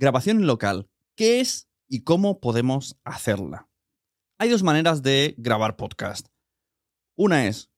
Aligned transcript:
Grabación 0.00 0.46
local. 0.46 0.88
¿Qué 1.14 1.40
es 1.40 1.68
y 1.86 2.04
cómo 2.04 2.40
podemos 2.40 2.98
hacerla? 3.04 3.68
Hay 4.38 4.48
dos 4.48 4.62
maneras 4.62 5.02
de 5.02 5.34
grabar 5.36 5.76
podcast. 5.76 6.28
Una 7.18 7.46
es 7.46 7.70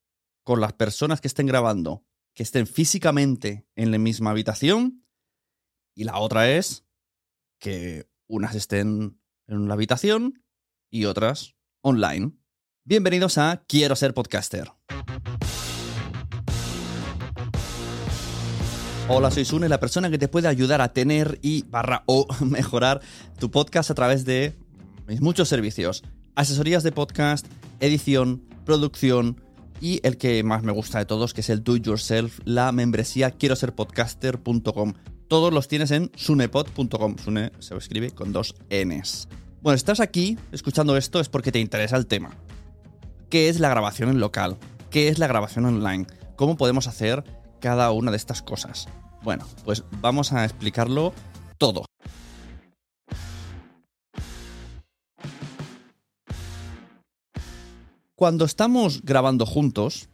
con 0.45 0.61
las 0.61 0.73
personas 0.73 1.21
que 1.21 1.27
estén 1.27 1.49
grabando, 1.49 2.05
que 2.33 2.45
estén 2.45 2.69
físicamente 2.69 3.67
en 3.75 3.91
la 3.91 3.99
misma 3.99 4.31
habitación. 4.31 5.05
Y 5.97 6.05
la 6.05 6.21
otra 6.21 6.49
es 6.49 6.87
que 7.59 8.09
unas 8.29 8.55
estén 8.55 9.21
en 9.49 9.59
una 9.59 9.75
habitación 9.75 10.45
y 10.93 11.07
otras 11.07 11.57
online. 11.81 12.35
Bienvenidos 12.85 13.37
a 13.37 13.65
Quiero 13.67 13.97
ser 13.97 14.15
podcaster. 14.15 14.71
Hola, 19.09 19.33
soy 19.33 19.45
Sune, 19.45 19.69
la 19.69 19.81
persona 19.81 20.11
que 20.11 20.19
te 20.19 20.29
puede 20.29 20.47
ayudar 20.47 20.81
a 20.81 20.93
tener 20.93 21.39
y 21.43 21.65
barra 21.65 22.05
o 22.07 22.27
mejorar 22.45 23.01
tu 23.39 23.51
podcast 23.51 23.91
a 23.91 23.95
través 23.95 24.25
de 24.25 24.57
mis 25.09 25.21
muchos 25.21 25.49
servicios. 25.49 26.05
Asesorías 26.37 26.85
de 26.85 26.93
podcast, 26.93 27.47
edición, 27.81 28.43
producción 28.65 29.41
y 29.81 30.01
el 30.05 30.17
que 30.17 30.43
más 30.45 30.63
me 30.63 30.71
gusta 30.71 31.01
de 31.01 31.05
todos, 31.05 31.35
que 31.35 31.41
es 31.41 31.51
el 31.51 31.65
do 31.65 31.77
it 31.77 31.85
yourself, 31.85 32.39
la 32.45 32.71
membresía 32.71 33.33
quiero 33.33 33.57
ser 33.57 33.75
podcaster.com. 33.75 34.95
Todos 35.27 35.53
los 35.53 35.67
tienes 35.67 35.91
en 35.91 36.13
sunepod.com. 36.15 37.17
Sune 37.19 37.51
se 37.59 37.77
escribe 37.77 38.13
con 38.13 38.33
dos 38.33 38.55
Ns. 38.71 39.29
Bueno, 39.63 39.75
estás 39.75 39.99
aquí 39.99 40.39
escuchando 40.53 40.97
esto 40.97 41.19
es 41.19 41.29
porque 41.29 41.51
te 41.51 41.59
interesa 41.59 41.97
el 41.97 42.07
tema. 42.07 42.37
¿Qué 43.29 43.49
es 43.49 43.59
la 43.59 43.69
grabación 43.69 44.11
en 44.11 44.21
local? 44.21 44.59
¿Qué 44.91 45.09
es 45.09 45.19
la 45.19 45.27
grabación 45.27 45.65
online? 45.65 46.07
¿Cómo 46.37 46.57
podemos 46.57 46.87
hacer 46.87 47.42
cada 47.63 47.93
una 47.93 48.11
de 48.11 48.17
estas 48.19 48.43
cosas. 48.43 48.89
Bueno, 49.23 49.47
pues 49.65 49.85
vamos 50.01 50.33
a 50.33 50.45
explicarlo 50.45 51.15
todo. 51.57 51.87
Cuando 58.17 58.45
estamos 58.45 59.03
grabando 59.03 59.47
juntos, 59.47 60.09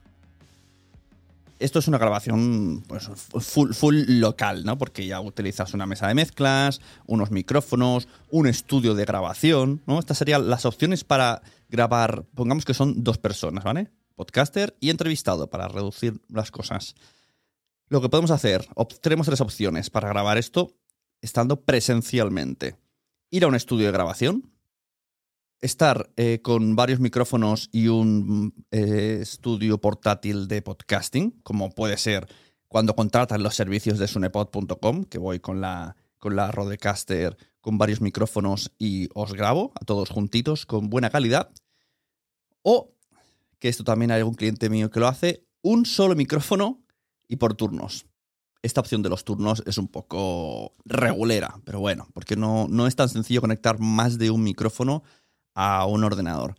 esto 1.59 1.78
es 1.78 1.89
una 1.89 1.98
grabación 1.98 2.83
pues, 2.87 3.11
full, 3.41 3.72
full, 3.72 4.05
local, 4.06 4.65
¿no? 4.65 4.78
Porque 4.78 5.06
ya 5.06 5.20
utilizas 5.20 5.75
una 5.75 5.87
mesa 5.87 6.06
de 6.06 6.15
mezclas, 6.15 6.81
unos 7.06 7.31
micrófonos, 7.31 8.09
un 8.31 8.47
estudio 8.47 8.94
de 8.94 9.05
grabación, 9.05 9.83
¿no? 9.87 9.98
Estas 9.98 10.19
serían 10.19 10.48
las 10.48 10.67
opciones 10.67 11.05
para 11.05 11.42
grabar, 11.69 12.25
pongamos 12.34 12.65
que 12.65 12.75
son 12.75 13.03
dos 13.03 13.19
personas, 13.19 13.65
¿vale? 13.65 13.91
Podcaster 14.17 14.77
y 14.81 14.91
entrevistado, 14.91 15.48
para 15.48 15.69
reducir 15.69 16.20
las 16.28 16.50
cosas. 16.50 16.94
Lo 17.89 18.00
que 18.03 18.08
podemos 18.08 18.31
hacer, 18.31 18.67
tenemos 19.00 19.27
tres 19.27 19.41
opciones 19.41 19.89
para 19.89 20.08
grabar 20.08 20.36
esto 20.36 20.75
estando 21.22 21.62
presencialmente. 21.62 22.77
Ir 23.31 23.44
a 23.44 23.48
un 23.48 23.55
estudio 23.55 23.86
de 23.86 23.92
grabación, 23.92 24.53
estar 25.61 26.11
eh, 26.16 26.41
con 26.42 26.77
varios 26.77 27.00
micrófonos 27.00 27.70
y 27.72 27.89
un 27.89 28.55
eh, 28.70 29.19
estudio 29.22 29.78
portátil 29.81 30.48
de 30.48 30.62
podcasting, 30.62 31.41
como 31.42 31.70
puede 31.70 31.97
ser 31.97 32.28
cuando 32.69 32.94
contratan 32.94 33.42
los 33.42 33.55
servicios 33.55 33.98
de 33.98 34.06
sunepod.com, 34.06 35.05
que 35.05 35.19
voy 35.19 35.41
con 35.41 35.62
la, 35.62 35.97
con 36.19 36.36
la 36.36 36.53
Rodecaster 36.53 37.36
con 37.61 37.78
varios 37.78 38.00
micrófonos 38.00 38.70
y 38.78 39.09
os 39.14 39.33
grabo 39.33 39.72
a 39.81 39.84
todos 39.84 40.11
juntitos 40.11 40.66
con 40.66 40.91
buena 40.91 41.11
calidad. 41.11 41.50
O, 42.62 42.94
que 43.59 43.69
esto 43.69 43.84
también 43.84 44.11
hay 44.11 44.19
algún 44.19 44.34
cliente 44.34 44.69
mío 44.69 44.91
que 44.91 45.00
lo 45.00 45.09
hace, 45.09 45.44
un 45.62 45.86
solo 45.86 46.14
micrófono 46.14 46.83
y 47.29 47.37
por 47.37 47.55
turnos. 47.55 48.07
Esta 48.62 48.81
opción 48.81 49.03
de 49.03 49.09
los 49.09 49.25
turnos 49.25 49.62
es 49.67 49.79
un 49.79 49.87
poco 49.87 50.73
regulera, 50.84 51.61
pero 51.65 51.79
bueno, 51.79 52.09
porque 52.12 52.34
no, 52.34 52.67
no 52.69 52.89
es 52.89 52.97
tan 52.97 53.09
sencillo 53.09 53.41
conectar 53.41 53.79
más 53.79 54.19
de 54.19 54.31
un 54.31 54.43
micrófono 54.43 55.05
a 55.55 55.87
un 55.87 56.03
ordenador. 56.03 56.56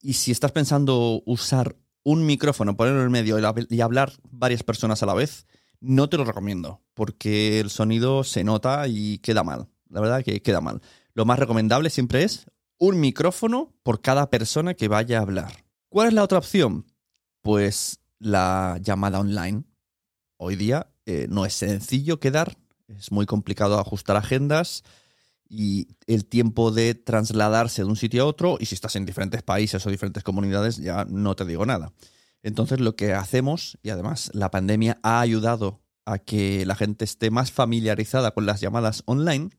Y 0.00 0.12
si 0.12 0.30
estás 0.30 0.52
pensando 0.52 1.22
usar 1.26 1.76
un 2.04 2.24
micrófono, 2.24 2.76
ponerlo 2.76 3.02
en 3.02 3.10
medio 3.10 3.38
y 3.68 3.80
hablar 3.80 4.12
varias 4.30 4.62
personas 4.62 5.02
a 5.02 5.06
la 5.06 5.14
vez, 5.14 5.46
no 5.80 6.08
te 6.08 6.16
lo 6.16 6.24
recomiendo, 6.24 6.82
porque 6.94 7.58
el 7.60 7.70
sonido 7.70 8.22
se 8.22 8.44
nota 8.44 8.86
y 8.86 9.18
queda 9.18 9.42
mal. 9.42 9.68
La 9.88 10.00
verdad 10.00 10.22
que 10.22 10.40
queda 10.42 10.60
mal. 10.60 10.80
Lo 11.14 11.24
más 11.24 11.38
recomendable 11.38 11.90
siempre 11.90 12.22
es 12.22 12.46
un 12.78 13.00
micrófono 13.00 13.74
por 13.82 14.00
cada 14.00 14.30
persona 14.30 14.74
que 14.74 14.88
vaya 14.88 15.18
a 15.18 15.22
hablar. 15.22 15.64
¿Cuál 15.88 16.08
es 16.08 16.14
la 16.14 16.22
otra 16.22 16.38
opción? 16.38 16.86
Pues 17.42 18.00
la 18.18 18.78
llamada 18.80 19.18
online 19.18 19.64
hoy 20.40 20.56
día 20.56 20.90
eh, 21.04 21.26
no 21.28 21.44
es 21.44 21.52
sencillo 21.52 22.18
quedar, 22.18 22.56
es 22.88 23.12
muy 23.12 23.26
complicado 23.26 23.78
ajustar 23.78 24.16
agendas 24.16 24.82
y 25.48 25.88
el 26.06 26.24
tiempo 26.24 26.70
de 26.70 26.94
trasladarse 26.94 27.82
de 27.82 27.88
un 27.88 27.96
sitio 27.96 28.22
a 28.22 28.26
otro, 28.26 28.56
y 28.58 28.66
si 28.66 28.74
estás 28.74 28.96
en 28.96 29.04
diferentes 29.04 29.42
países 29.42 29.84
o 29.84 29.90
diferentes 29.90 30.22
comunidades, 30.22 30.78
ya 30.78 31.04
no 31.04 31.36
te 31.36 31.44
digo 31.44 31.66
nada. 31.66 31.92
Entonces 32.42 32.80
lo 32.80 32.96
que 32.96 33.12
hacemos, 33.12 33.78
y 33.82 33.90
además 33.90 34.30
la 34.32 34.50
pandemia 34.50 34.98
ha 35.02 35.20
ayudado 35.20 35.82
a 36.06 36.18
que 36.18 36.64
la 36.64 36.74
gente 36.74 37.04
esté 37.04 37.30
más 37.30 37.52
familiarizada 37.52 38.30
con 38.30 38.46
las 38.46 38.60
llamadas 38.60 39.02
online, 39.04 39.50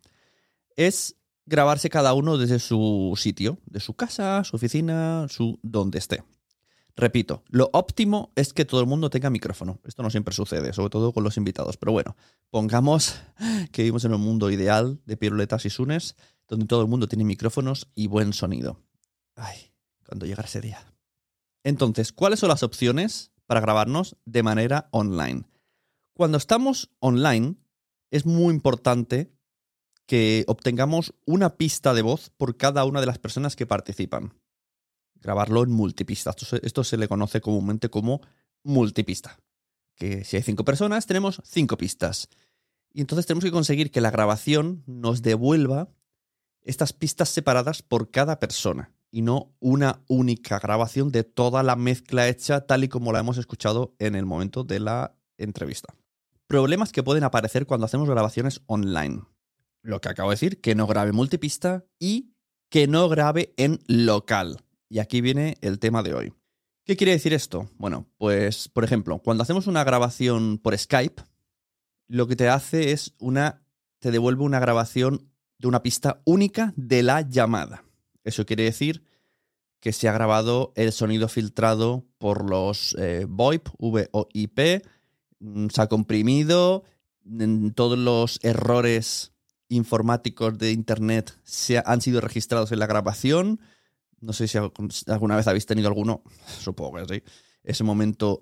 es 0.75 1.15
grabarse 1.45 1.89
cada 1.89 2.13
uno 2.13 2.37
desde 2.37 2.59
su 2.59 3.13
sitio, 3.17 3.59
de 3.65 3.81
su 3.81 3.93
casa, 3.93 4.43
su 4.43 4.55
oficina, 4.55 5.27
su 5.29 5.59
donde 5.61 5.99
esté. 5.99 6.23
Repito, 6.95 7.43
lo 7.47 7.69
óptimo 7.73 8.31
es 8.35 8.53
que 8.53 8.65
todo 8.65 8.81
el 8.81 8.87
mundo 8.87 9.09
tenga 9.09 9.29
micrófono. 9.29 9.79
Esto 9.85 10.03
no 10.03 10.09
siempre 10.09 10.33
sucede, 10.33 10.73
sobre 10.73 10.89
todo 10.89 11.13
con 11.13 11.23
los 11.23 11.37
invitados. 11.37 11.77
Pero 11.77 11.91
bueno, 11.91 12.15
pongamos 12.49 13.21
que 13.71 13.83
vivimos 13.83 14.05
en 14.05 14.13
un 14.13 14.21
mundo 14.21 14.51
ideal 14.51 14.99
de 15.05 15.17
piruletas 15.17 15.65
y 15.65 15.69
sunes, 15.69 16.15
donde 16.47 16.65
todo 16.65 16.81
el 16.81 16.87
mundo 16.87 17.07
tiene 17.07 17.23
micrófonos 17.23 17.89
y 17.95 18.07
buen 18.07 18.33
sonido. 18.33 18.79
Ay, 19.35 19.73
cuando 20.05 20.25
llegará 20.25 20.47
ese 20.47 20.61
día. 20.61 20.93
Entonces, 21.63 22.11
¿cuáles 22.11 22.39
son 22.39 22.49
las 22.49 22.63
opciones 22.63 23.31
para 23.45 23.61
grabarnos 23.61 24.17
de 24.25 24.43
manera 24.43 24.89
online? 24.91 25.43
Cuando 26.13 26.37
estamos 26.37 26.91
online, 26.99 27.55
es 28.09 28.25
muy 28.25 28.53
importante 28.53 29.31
que 30.05 30.43
obtengamos 30.47 31.13
una 31.25 31.55
pista 31.55 31.93
de 31.93 32.01
voz 32.01 32.31
por 32.35 32.57
cada 32.57 32.83
una 32.83 32.99
de 32.99 33.05
las 33.05 33.19
personas 33.19 33.55
que 33.55 33.65
participan 33.65 34.33
grabarlo 35.21 35.63
en 35.63 35.71
multipista. 35.71 36.35
Esto 36.61 36.83
se, 36.83 36.97
le 36.97 37.07
conoce 37.07 37.41
comúnmente 37.41 37.89
como 37.89 38.21
multipista. 38.63 39.39
Que 39.95 40.23
si 40.23 40.37
hay 40.37 40.43
cinco 40.43 40.65
personas, 40.65 41.05
tenemos 41.05 41.41
cinco 41.45 41.77
pistas. 41.77 42.27
Y 42.93 43.01
entonces 43.01 43.25
tenemos 43.25 43.43
que 43.43 43.51
conseguir 43.51 43.91
que 43.91 44.01
la 44.01 44.11
grabación 44.11 44.83
nos 44.85 45.21
devuelva 45.21 45.89
estas 46.63 46.93
pistas 46.93 47.29
separadas 47.29 47.81
por 47.81 48.11
cada 48.11 48.39
persona 48.39 48.91
y 49.09 49.21
no 49.21 49.53
una 49.59 50.01
única 50.07 50.59
grabación 50.59 51.11
de 51.11 51.23
toda 51.23 51.63
la 51.63 51.75
mezcla 51.75 52.27
hecha 52.27 52.61
tal 52.61 52.83
y 52.83 52.89
como 52.89 53.11
la 53.11 53.19
hemos 53.19 53.37
escuchado 53.37 53.95
en 53.99 54.15
el 54.15 54.25
momento 54.25 54.63
de 54.63 54.79
la 54.79 55.15
entrevista. 55.37 55.93
Problemas 56.47 56.91
que 56.91 57.03
pueden 57.03 57.23
aparecer 57.23 57.65
cuando 57.65 57.85
hacemos 57.85 58.09
grabaciones 58.09 58.61
online. 58.65 59.21
Lo 59.81 60.01
que 60.01 60.09
acabo 60.09 60.29
de 60.29 60.35
decir, 60.35 60.61
que 60.61 60.75
no 60.75 60.85
grabe 60.85 61.11
multipista 61.11 61.85
y 61.97 62.33
que 62.69 62.87
no 62.87 63.09
grabe 63.09 63.53
en 63.57 63.79
local. 63.87 64.63
Y 64.91 64.99
aquí 64.99 65.21
viene 65.21 65.57
el 65.61 65.79
tema 65.79 66.03
de 66.03 66.13
hoy. 66.13 66.33
¿Qué 66.83 66.97
quiere 66.97 67.13
decir 67.13 67.31
esto? 67.31 67.69
Bueno, 67.77 68.09
pues, 68.17 68.67
por 68.67 68.83
ejemplo, 68.83 69.19
cuando 69.19 69.41
hacemos 69.41 69.67
una 69.67 69.85
grabación 69.85 70.57
por 70.57 70.77
Skype, 70.77 71.23
lo 72.09 72.27
que 72.27 72.35
te 72.35 72.49
hace 72.49 72.91
es 72.91 73.15
una. 73.17 73.63
te 73.99 74.11
devuelve 74.11 74.43
una 74.43 74.59
grabación 74.59 75.31
de 75.59 75.69
una 75.69 75.81
pista 75.81 76.21
única 76.25 76.73
de 76.75 77.03
la 77.03 77.21
llamada. 77.21 77.85
Eso 78.25 78.45
quiere 78.45 78.63
decir 78.63 79.05
que 79.79 79.93
se 79.93 80.09
ha 80.09 80.11
grabado 80.11 80.73
el 80.75 80.91
sonido 80.91 81.29
filtrado 81.29 82.05
por 82.17 82.49
los 82.49 82.93
eh, 82.99 83.25
VoIP, 83.29 83.69
VoIP, 83.79 84.83
mm, 85.39 85.67
se 85.69 85.81
ha 85.81 85.87
comprimido, 85.87 86.83
todos 87.75 87.97
los 87.97 88.39
errores 88.43 89.31
informáticos 89.69 90.57
de 90.57 90.73
Internet 90.73 91.39
se 91.43 91.81
han 91.85 92.01
sido 92.01 92.19
registrados 92.19 92.73
en 92.73 92.79
la 92.79 92.87
grabación 92.87 93.61
no 94.21 94.33
sé 94.33 94.47
si 94.47 94.57
alguna 95.07 95.35
vez 95.35 95.47
habéis 95.47 95.65
tenido 95.65 95.87
alguno, 95.87 96.23
supongo 96.59 97.05
que 97.05 97.15
sí. 97.15 97.23
Ese 97.63 97.83
momento. 97.83 98.39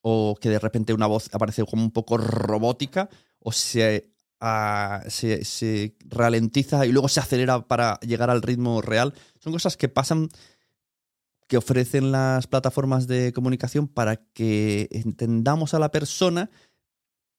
O 0.00 0.36
que 0.40 0.48
de 0.48 0.58
repente 0.58 0.94
una 0.94 1.06
voz 1.06 1.28
aparece 1.34 1.64
como 1.64 1.82
un 1.82 1.90
poco 1.90 2.16
robótica, 2.16 3.10
o 3.40 3.50
ah, 4.40 5.02
se, 5.08 5.44
se, 5.44 5.96
ralentiza 6.06 6.86
y 6.86 6.92
luego 6.92 7.08
se 7.08 7.20
acelera 7.20 7.66
para 7.66 7.98
llegar 8.00 8.30
al 8.30 8.42
ritmo 8.42 8.80
real. 8.80 9.12
Son 9.40 9.52
cosas 9.52 9.76
que 9.76 9.88
pasan, 9.88 10.28
que 11.48 11.56
ofrecen 11.56 12.12
las 12.12 12.46
plataformas 12.46 13.08
de 13.08 13.32
comunicación 13.32 13.88
para 13.88 14.16
que 14.16 14.88
entendamos 14.92 15.74
a 15.74 15.80
la 15.80 15.90
persona, 15.90 16.48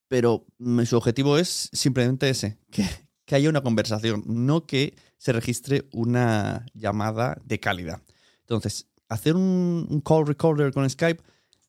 pero 0.10 0.46
su 0.86 0.98
objetivo 0.98 1.38
es 1.38 1.70
simplemente 1.72 2.30
ese, 2.30 2.60
que, 2.72 2.86
que 3.26 3.36
haya 3.36 3.50
una 3.50 3.64
conversación, 3.64 4.24
no 4.28 4.66
que 4.66 4.96
se 5.20 5.34
registre 5.34 5.88
una 5.92 6.66
llamada 6.74 7.38
de 7.44 7.60
calidad. 7.60 8.02
Entonces, 8.40 8.88
hacer 9.10 9.36
un, 9.36 10.02
call 10.04 10.26
recorder 10.26 10.72
con 10.72 10.90
Skype 10.90 11.22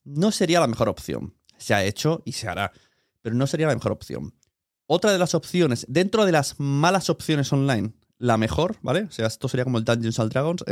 no 0.05 0.31
sería 0.31 0.61
la 0.61 0.69
mejor 0.69 0.89
opción. 0.89 1.35
Se 1.59 1.75
ha 1.75 1.85
hecho 1.85 2.23
y 2.25 2.33
se 2.33 2.49
hará, 2.49 2.73
pero 3.21 3.35
no 3.35 3.47
sería 3.47 3.67
la 3.67 3.75
mejor 3.75 3.93
opción. 3.93 4.35
Otra 4.87 5.13
de 5.13 5.19
las 5.19 5.35
opciones, 5.35 5.85
dentro 5.89 6.25
de 6.25 6.33
las 6.33 6.59
malas 6.59 7.11
opciones 7.11 7.53
online, 7.53 7.93
la 8.19 8.37
mejor, 8.37 8.77
¿vale? 8.83 9.03
O 9.03 9.11
sea, 9.11 9.27
esto 9.27 9.49
sería 9.49 9.65
como 9.65 9.79
el 9.79 9.85
Dungeons 9.85 10.21
and 10.21 10.33
Dragons. 10.33 10.65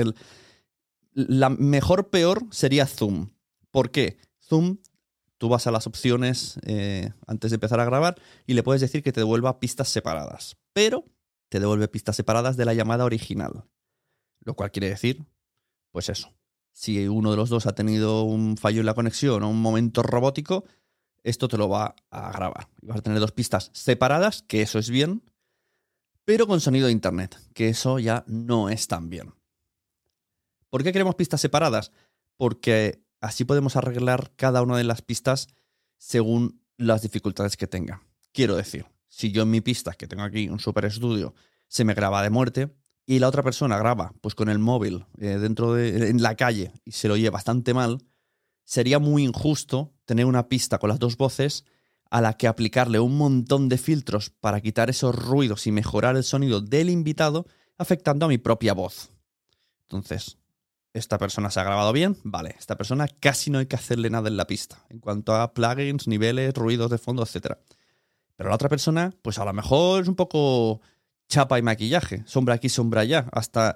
La 1.13 1.51
mejor 1.51 2.11
peor 2.11 2.47
sería 2.51 2.87
Zoom. 2.87 3.31
¿Por 3.71 3.91
qué? 3.91 4.19
Zoom, 4.41 4.79
tú 5.37 5.49
vas 5.49 5.67
a 5.67 5.73
las 5.73 5.87
opciones 5.87 6.59
eh, 6.65 7.13
antes 7.27 7.51
de 7.51 7.57
empezar 7.57 7.81
a 7.81 7.85
grabar 7.85 8.17
y 8.47 8.55
le 8.55 8.63
puedes 8.63 8.81
decir 8.81 9.03
que 9.03 9.13
te 9.13 9.21
devuelva 9.21 9.61
pistas 9.61 9.89
separadas. 9.89 10.57
Pero 10.73 11.05
te 11.49 11.61
devuelve 11.61 11.89
pistas 11.89 12.17
separadas 12.17 12.57
de 12.57 12.65
la 12.65 12.75
llamada 12.75 13.05
original. 13.05 13.65
Lo 14.41 14.55
cual 14.55 14.71
quiere 14.71 14.89
decir, 14.89 15.27
pues 15.91 16.09
eso. 16.09 16.35
Si 16.73 17.09
uno 17.09 17.31
de 17.31 17.37
los 17.37 17.49
dos 17.49 17.67
ha 17.67 17.75
tenido 17.75 18.23
un 18.23 18.57
fallo 18.57 18.81
en 18.81 18.87
la 18.87 18.95
conexión 18.95 19.43
o 19.43 19.51
un 19.51 19.61
momento 19.61 20.03
robótico, 20.03 20.65
esto 21.25 21.49
te 21.49 21.59
lo 21.59 21.69
va 21.69 21.97
a 22.11 22.33
grabar. 22.33 22.69
Y 22.81 22.87
vas 22.87 22.99
a 22.99 23.03
tener 23.03 23.19
dos 23.19 23.33
pistas 23.33 23.71
separadas, 23.73 24.43
que 24.43 24.63
eso 24.63 24.79
es 24.79 24.91
bien, 24.91 25.23
pero 26.25 26.47
con 26.47 26.61
sonido 26.61 26.87
de 26.87 26.93
internet, 26.93 27.37
que 27.55 27.69
eso 27.69 27.99
ya 27.99 28.25
no 28.27 28.69
es 28.69 28.87
tan 28.87 29.09
bien. 29.09 29.35
¿Por 30.71 30.85
qué 30.85 30.93
queremos 30.93 31.15
pistas 31.15 31.41
separadas? 31.41 31.91
Porque 32.37 33.03
así 33.21 33.45
podemos 33.45 33.77
arreglar 33.77 34.33
cada 34.37 34.63
una 34.63 34.77
de 34.77 34.85
las 34.85 35.03
pistas 35.03 35.49
según 35.97 36.63
las 36.77 37.03
dificultades 37.03 37.57
que 37.57 37.67
tenga. 37.67 38.03
Quiero 38.33 38.55
decir, 38.57 38.87
si 39.09 39.33
yo 39.33 39.43
en 39.43 39.51
mi 39.51 39.61
pista, 39.61 39.93
que 39.93 40.07
tengo 40.07 40.23
aquí 40.23 40.49
un 40.49 40.61
super 40.61 40.85
estudio, 40.85 41.35
se 41.67 41.85
me 41.85 41.95
graba 41.95 42.23
de 42.23 42.31
muerte 42.31 42.75
y 43.07 43.19
la 43.19 43.29
otra 43.29 43.43
persona 43.43 43.79
graba 43.79 44.13
pues 44.21 44.35
con 44.35 44.49
el 44.49 44.59
móvil 44.59 45.07
eh, 45.19 45.39
dentro 45.39 45.75
de 45.75 46.11
en 46.11 46.23
la 46.23 46.35
calle 46.37 46.73
y 46.85 46.93
se 46.93 47.09
lo 47.09 47.15
oye 47.15 47.31
bastante 47.31 47.75
mal, 47.75 47.99
sería 48.65 48.99
muy 48.99 49.25
injusto 49.25 49.95
tener 50.05 50.27
una 50.27 50.49
pista 50.49 50.79
con 50.79 50.91
las 50.91 50.99
dos 50.99 51.17
voces 51.17 51.65
a 52.11 52.21
la 52.21 52.35
que 52.35 52.47
aplicarle 52.47 53.01
un 53.01 53.17
montón 53.17 53.69
de 53.69 53.79
filtros 53.79 54.31
para 54.31 54.61
quitar 54.61 54.91
esos 54.91 55.15
ruidos 55.15 55.67
y 55.67 55.73
mejorar 55.73 56.17
el 56.17 56.25
sonido 56.25 56.61
del 56.61 56.91
invitado, 56.91 57.47
afectando 57.77 58.27
a 58.27 58.29
mi 58.29 58.39
propia 58.39 58.73
voz. 58.73 59.11
Entonces, 59.83 60.39
esta 60.95 61.19
persona 61.19 61.51
se 61.51 61.61
ha 61.61 61.65
grabado 61.65 61.93
bien, 61.93 62.17
vale, 62.25 62.55
esta 62.59 62.77
persona 62.77 63.09
casi 63.09 63.51
no 63.51 63.59
hay 63.59 63.67
que 63.67 63.77
hacerle 63.77 64.11
nada 64.11 64.29
en 64.29 64.37
la 64.37 64.47
pista, 64.47 64.85
en 64.89 65.01
cuanto 65.01 65.35
a 65.35 65.53
plugins, 65.53 66.09
niveles, 66.09 66.55
ruidos 66.55 66.91
de 66.91 66.99
fondo, 66.99 67.23
etc. 67.23 67.59
Pero 68.39 68.51
la 68.51 68.55
otra 68.55 68.69
persona, 68.69 69.13
pues 69.21 69.41
a 69.41 69.45
lo 69.45 69.53
mejor 69.53 70.03
es 70.03 70.09
un 70.09 70.15
poco 70.15 70.81
chapa 71.29 71.59
y 71.59 71.63
maquillaje, 71.63 72.23
sombra 72.25 72.55
aquí, 72.55 72.69
sombra 72.69 73.01
allá, 73.01 73.29
hasta 73.33 73.75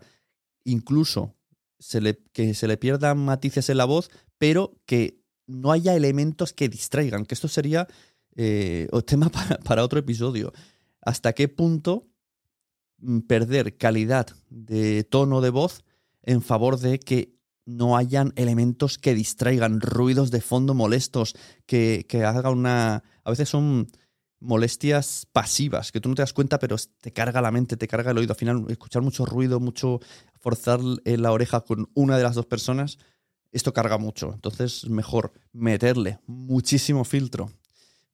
incluso 0.64 1.34
que 2.32 2.54
se 2.54 2.68
le 2.68 2.76
pierdan 2.76 3.18
matices 3.18 3.68
en 3.70 3.78
la 3.78 3.86
voz, 3.86 4.08
pero 4.38 4.80
que 4.86 5.20
no 5.48 5.72
haya 5.72 5.96
elementos 5.96 6.52
que 6.52 6.68
distraigan, 6.68 7.26
que 7.26 7.34
esto 7.34 7.48
sería 7.48 7.88
eh, 8.36 8.88
tema 9.06 9.30
para, 9.30 9.58
para 9.58 9.82
otro 9.82 9.98
episodio. 9.98 10.52
¿Hasta 11.00 11.32
qué 11.32 11.48
punto 11.48 12.06
mm, 12.98 13.22
perder 13.22 13.76
calidad 13.76 14.28
de 14.48 15.02
tono 15.02 15.40
de 15.40 15.50
voz 15.50 15.82
en 16.22 16.40
favor 16.40 16.78
de 16.78 17.00
que 17.00 17.34
no 17.64 17.96
hayan 17.96 18.32
elementos 18.36 18.96
que 18.96 19.12
distraigan, 19.12 19.80
ruidos 19.80 20.30
de 20.30 20.40
fondo 20.40 20.72
molestos, 20.72 21.34
que, 21.66 22.06
que 22.08 22.24
haga 22.24 22.50
una... 22.50 23.02
A 23.24 23.30
veces 23.30 23.48
son 23.48 23.88
molestias 24.42 25.26
pasivas, 25.32 25.92
que 25.92 26.00
tú 26.00 26.08
no 26.08 26.14
te 26.14 26.22
das 26.22 26.32
cuenta, 26.32 26.58
pero 26.58 26.76
te 27.00 27.12
carga 27.12 27.40
la 27.40 27.50
mente, 27.50 27.76
te 27.76 27.88
carga 27.88 28.10
el 28.10 28.18
oído. 28.18 28.32
Al 28.32 28.38
final, 28.38 28.66
escuchar 28.68 29.02
mucho 29.02 29.24
ruido, 29.24 29.60
mucho 29.60 30.00
forzar 30.40 30.80
la 30.80 31.32
oreja 31.32 31.60
con 31.60 31.88
una 31.94 32.16
de 32.16 32.24
las 32.24 32.34
dos 32.34 32.46
personas, 32.46 32.98
esto 33.52 33.72
carga 33.72 33.98
mucho. 33.98 34.32
Entonces, 34.34 34.88
mejor 34.88 35.32
meterle 35.52 36.18
muchísimo 36.26 37.04
filtro, 37.04 37.52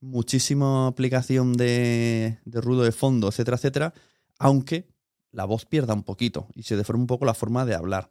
muchísima 0.00 0.86
aplicación 0.86 1.54
de, 1.54 2.38
de 2.44 2.60
ruido 2.60 2.82
de 2.82 2.92
fondo, 2.92 3.28
etcétera, 3.28 3.56
etcétera, 3.56 3.94
aunque 4.38 4.86
la 5.32 5.44
voz 5.44 5.64
pierda 5.64 5.94
un 5.94 6.02
poquito 6.02 6.48
y 6.54 6.64
se 6.64 6.76
deforme 6.76 7.02
un 7.02 7.06
poco 7.06 7.24
la 7.24 7.34
forma 7.34 7.64
de 7.64 7.74
hablar. 7.74 8.10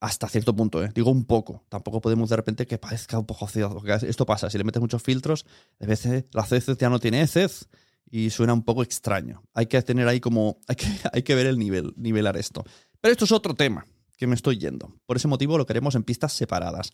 Hasta 0.00 0.28
cierto 0.28 0.56
punto, 0.56 0.82
¿eh? 0.82 0.90
digo 0.94 1.10
un 1.10 1.24
poco. 1.24 1.64
Tampoco 1.68 2.00
podemos 2.00 2.30
de 2.30 2.36
repente 2.36 2.66
que 2.66 2.78
parezca 2.78 3.18
un 3.18 3.26
poco 3.26 3.46
ciego. 3.46 3.82
Esto 3.86 4.24
pasa, 4.24 4.48
si 4.48 4.56
le 4.56 4.64
metes 4.64 4.80
muchos 4.80 5.02
filtros, 5.02 5.44
a 5.78 5.86
veces 5.86 6.24
la 6.32 6.44
CC 6.44 6.74
ya 6.76 6.88
no 6.88 6.98
tiene 6.98 7.20
heces 7.20 7.68
y 8.10 8.30
suena 8.30 8.54
un 8.54 8.64
poco 8.64 8.82
extraño. 8.82 9.42
Hay 9.52 9.66
que 9.66 9.80
tener 9.82 10.08
ahí 10.08 10.18
como. 10.18 10.58
Hay 10.68 10.76
que, 10.76 10.86
hay 11.12 11.22
que 11.22 11.34
ver 11.34 11.46
el 11.46 11.58
nivel, 11.58 11.92
nivelar 11.96 12.36
esto. 12.36 12.64
Pero 13.00 13.12
esto 13.12 13.26
es 13.26 13.32
otro 13.32 13.54
tema 13.54 13.86
que 14.16 14.26
me 14.26 14.34
estoy 14.34 14.58
yendo. 14.58 14.94
Por 15.06 15.16
ese 15.16 15.28
motivo 15.28 15.58
lo 15.58 15.66
queremos 15.66 15.94
en 15.94 16.02
pistas 16.02 16.32
separadas, 16.32 16.92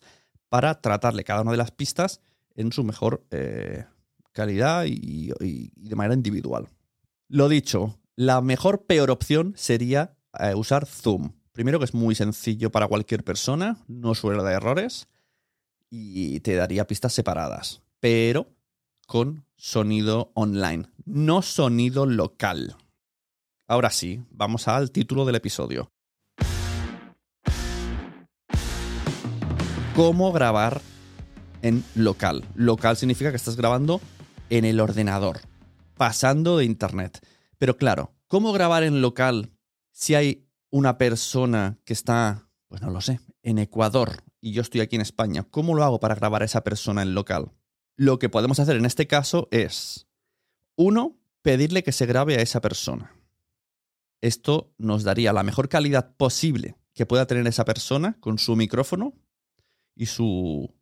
para 0.49 0.81
tratarle 0.81 1.23
cada 1.23 1.41
una 1.41 1.51
de 1.51 1.57
las 1.57 1.71
pistas 1.71 2.21
en 2.55 2.71
su 2.71 2.83
mejor 2.83 3.25
eh, 3.31 3.85
calidad 4.31 4.85
y 4.85 5.31
de 5.75 5.95
manera 5.95 6.13
individual. 6.13 6.69
Lo 7.29 7.49
dicho, 7.49 7.99
la 8.15 8.41
mejor 8.41 8.85
peor 8.85 9.11
opción 9.11 9.53
sería 9.55 10.17
eh, 10.39 10.55
usar 10.55 10.85
Zoom. 10.85 11.33
Primero 11.57 11.79
que 11.79 11.85
es 11.85 11.95
muy 11.95 12.13
sencillo 12.13 12.71
para 12.71 12.87
cualquier 12.87 13.23
persona, 13.23 13.79
no 13.87 14.13
suele 14.13 14.43
dar 14.43 14.53
errores 14.53 15.07
y 15.89 16.39
te 16.41 16.53
daría 16.53 16.85
pistas 16.85 17.13
separadas, 17.13 17.81
pero 17.99 18.45
con 19.07 19.43
sonido 19.55 20.29
online, 20.35 20.85
no 21.05 21.41
sonido 21.41 22.05
local. 22.05 22.75
Ahora 23.67 23.89
sí, 23.89 24.21
vamos 24.29 24.67
al 24.67 24.91
título 24.91 25.25
del 25.25 25.33
episodio. 25.33 25.89
¿Cómo 29.95 30.31
grabar 30.31 30.79
en 31.63 31.83
local? 31.95 32.45
Local 32.53 32.97
significa 32.97 33.31
que 33.31 33.37
estás 33.37 33.55
grabando 33.55 33.99
en 34.51 34.63
el 34.63 34.79
ordenador, 34.79 35.39
pasando 35.95 36.57
de 36.57 36.65
internet. 36.65 37.19
Pero 37.57 37.77
claro, 37.77 38.11
¿cómo 38.27 38.53
grabar 38.53 38.83
en 38.83 39.01
local 39.01 39.49
si 39.91 40.13
hay 40.13 40.46
una 40.69 40.97
persona 40.97 41.77
que 41.85 41.93
está, 41.93 42.49
pues 42.67 42.81
no 42.81 42.89
lo 42.89 43.01
sé, 43.01 43.19
en 43.43 43.57
Ecuador 43.59 44.23
y 44.41 44.51
yo 44.51 44.61
estoy 44.61 44.81
aquí 44.81 44.95
en 44.95 45.01
España? 45.01 45.43
¿Cómo 45.49 45.75
lo 45.75 45.83
hago 45.83 45.99
para 45.99 46.15
grabar 46.15 46.41
a 46.41 46.45
esa 46.45 46.63
persona 46.63 47.01
en 47.01 47.13
local? 47.13 47.51
Lo 47.95 48.19
que 48.19 48.29
podemos 48.29 48.59
hacer 48.59 48.75
en 48.75 48.85
este 48.85 49.07
caso 49.07 49.47
es, 49.51 50.07
uno, 50.75 51.17
pedirle 51.41 51.83
que 51.83 51.91
se 51.91 52.05
grabe 52.05 52.35
a 52.35 52.41
esa 52.41 52.61
persona. 52.61 53.13
Esto 54.21 54.73
nos 54.77 55.03
daría 55.03 55.33
la 55.33 55.43
mejor 55.43 55.69
calidad 55.69 56.15
posible 56.15 56.75
que 56.93 57.05
pueda 57.05 57.27
tener 57.27 57.45
esa 57.47 57.65
persona 57.65 58.17
con 58.19 58.39
su 58.39 58.55
micrófono 58.55 59.13
y 59.95 60.07
su 60.07 60.73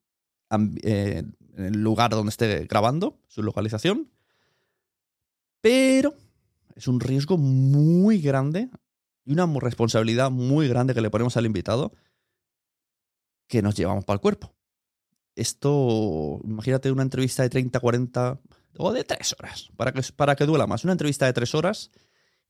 eh, 0.83 1.23
lugar 1.57 2.11
donde 2.11 2.29
esté 2.29 2.65
grabando, 2.65 3.19
su 3.27 3.43
localización. 3.43 4.09
Pero 5.61 6.13
es 6.75 6.87
un 6.87 6.99
riesgo 6.99 7.37
muy 7.37 8.21
grande 8.21 8.69
y 9.25 9.33
una 9.33 9.45
responsabilidad 9.59 10.31
muy 10.31 10.67
grande 10.67 10.93
que 10.93 11.01
le 11.01 11.09
ponemos 11.09 11.35
al 11.35 11.45
invitado 11.45 11.91
que 13.47 13.61
nos 13.61 13.75
llevamos 13.75 14.05
para 14.05 14.15
el 14.15 14.21
cuerpo. 14.21 14.53
Esto, 15.35 16.39
imagínate 16.43 16.91
una 16.91 17.03
entrevista 17.03 17.43
de 17.43 17.49
30, 17.49 17.79
40 17.79 18.39
o 18.77 18.93
de 18.93 19.03
3 19.03 19.35
horas, 19.39 19.69
para 19.75 19.91
que, 19.91 20.01
para 20.15 20.35
que 20.35 20.45
duela 20.45 20.67
más. 20.67 20.83
Una 20.83 20.93
entrevista 20.93 21.25
de 21.25 21.33
3 21.33 21.55
horas 21.55 21.91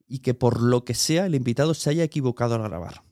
y 0.07 0.19
que 0.19 0.33
por 0.33 0.61
lo 0.61 0.85
que 0.85 0.93
sea 0.93 1.25
el 1.25 1.35
invitado 1.35 1.73
se 1.73 1.89
haya 1.89 2.03
equivocado 2.03 2.55
al 2.55 2.63
grabar. 2.63 3.03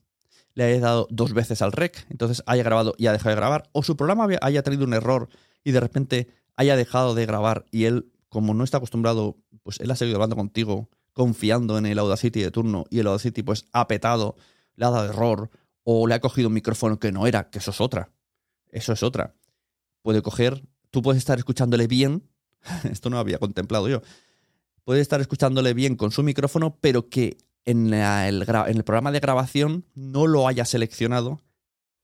Le 0.54 0.64
haya 0.64 0.80
dado 0.80 1.08
dos 1.10 1.32
veces 1.32 1.62
al 1.62 1.72
rec, 1.72 2.06
entonces 2.10 2.42
haya 2.46 2.62
grabado 2.62 2.94
y 2.96 3.08
ha 3.08 3.12
dejado 3.12 3.30
de 3.30 3.36
grabar, 3.36 3.68
o 3.72 3.82
su 3.82 3.96
programa 3.96 4.28
haya 4.40 4.62
tenido 4.62 4.84
un 4.84 4.94
error 4.94 5.28
y 5.64 5.72
de 5.72 5.80
repente 5.80 6.28
haya 6.54 6.76
dejado 6.76 7.14
de 7.14 7.26
grabar 7.26 7.66
y 7.72 7.86
él, 7.86 8.12
como 8.28 8.54
no 8.54 8.62
está 8.62 8.76
acostumbrado, 8.76 9.36
pues 9.64 9.80
él 9.80 9.90
ha 9.90 9.96
seguido 9.96 10.16
hablando 10.16 10.36
contigo 10.36 10.88
confiando 11.14 11.78
en 11.78 11.86
el 11.86 11.98
Audacity 11.98 12.42
de 12.42 12.50
turno 12.50 12.84
y 12.90 12.98
el 12.98 13.06
Audacity 13.06 13.42
pues 13.42 13.64
ha 13.72 13.88
petado, 13.88 14.36
le 14.76 14.84
ha 14.84 14.90
dado 14.90 15.06
error 15.06 15.50
o 15.84 16.06
le 16.06 16.14
ha 16.14 16.20
cogido 16.20 16.48
un 16.48 16.54
micrófono 16.54 16.98
que 16.98 17.12
no 17.12 17.26
era, 17.26 17.48
que 17.48 17.58
eso 17.58 17.70
es 17.70 17.80
otra. 17.80 18.10
Eso 18.70 18.92
es 18.92 19.02
otra. 19.02 19.34
Puede 20.02 20.20
coger, 20.20 20.62
tú 20.90 21.00
puedes 21.00 21.18
estar 21.18 21.38
escuchándole 21.38 21.86
bien, 21.86 22.28
esto 22.90 23.08
no 23.08 23.18
había 23.18 23.38
contemplado 23.38 23.88
yo, 23.88 24.02
puedes 24.84 25.00
estar 25.00 25.20
escuchándole 25.20 25.72
bien 25.72 25.96
con 25.96 26.10
su 26.10 26.22
micrófono, 26.22 26.76
pero 26.80 27.08
que 27.08 27.38
en, 27.64 27.94
el, 27.94 28.42
en 28.42 28.76
el 28.76 28.84
programa 28.84 29.12
de 29.12 29.20
grabación 29.20 29.86
no 29.94 30.26
lo 30.26 30.46
haya 30.46 30.64
seleccionado 30.64 31.40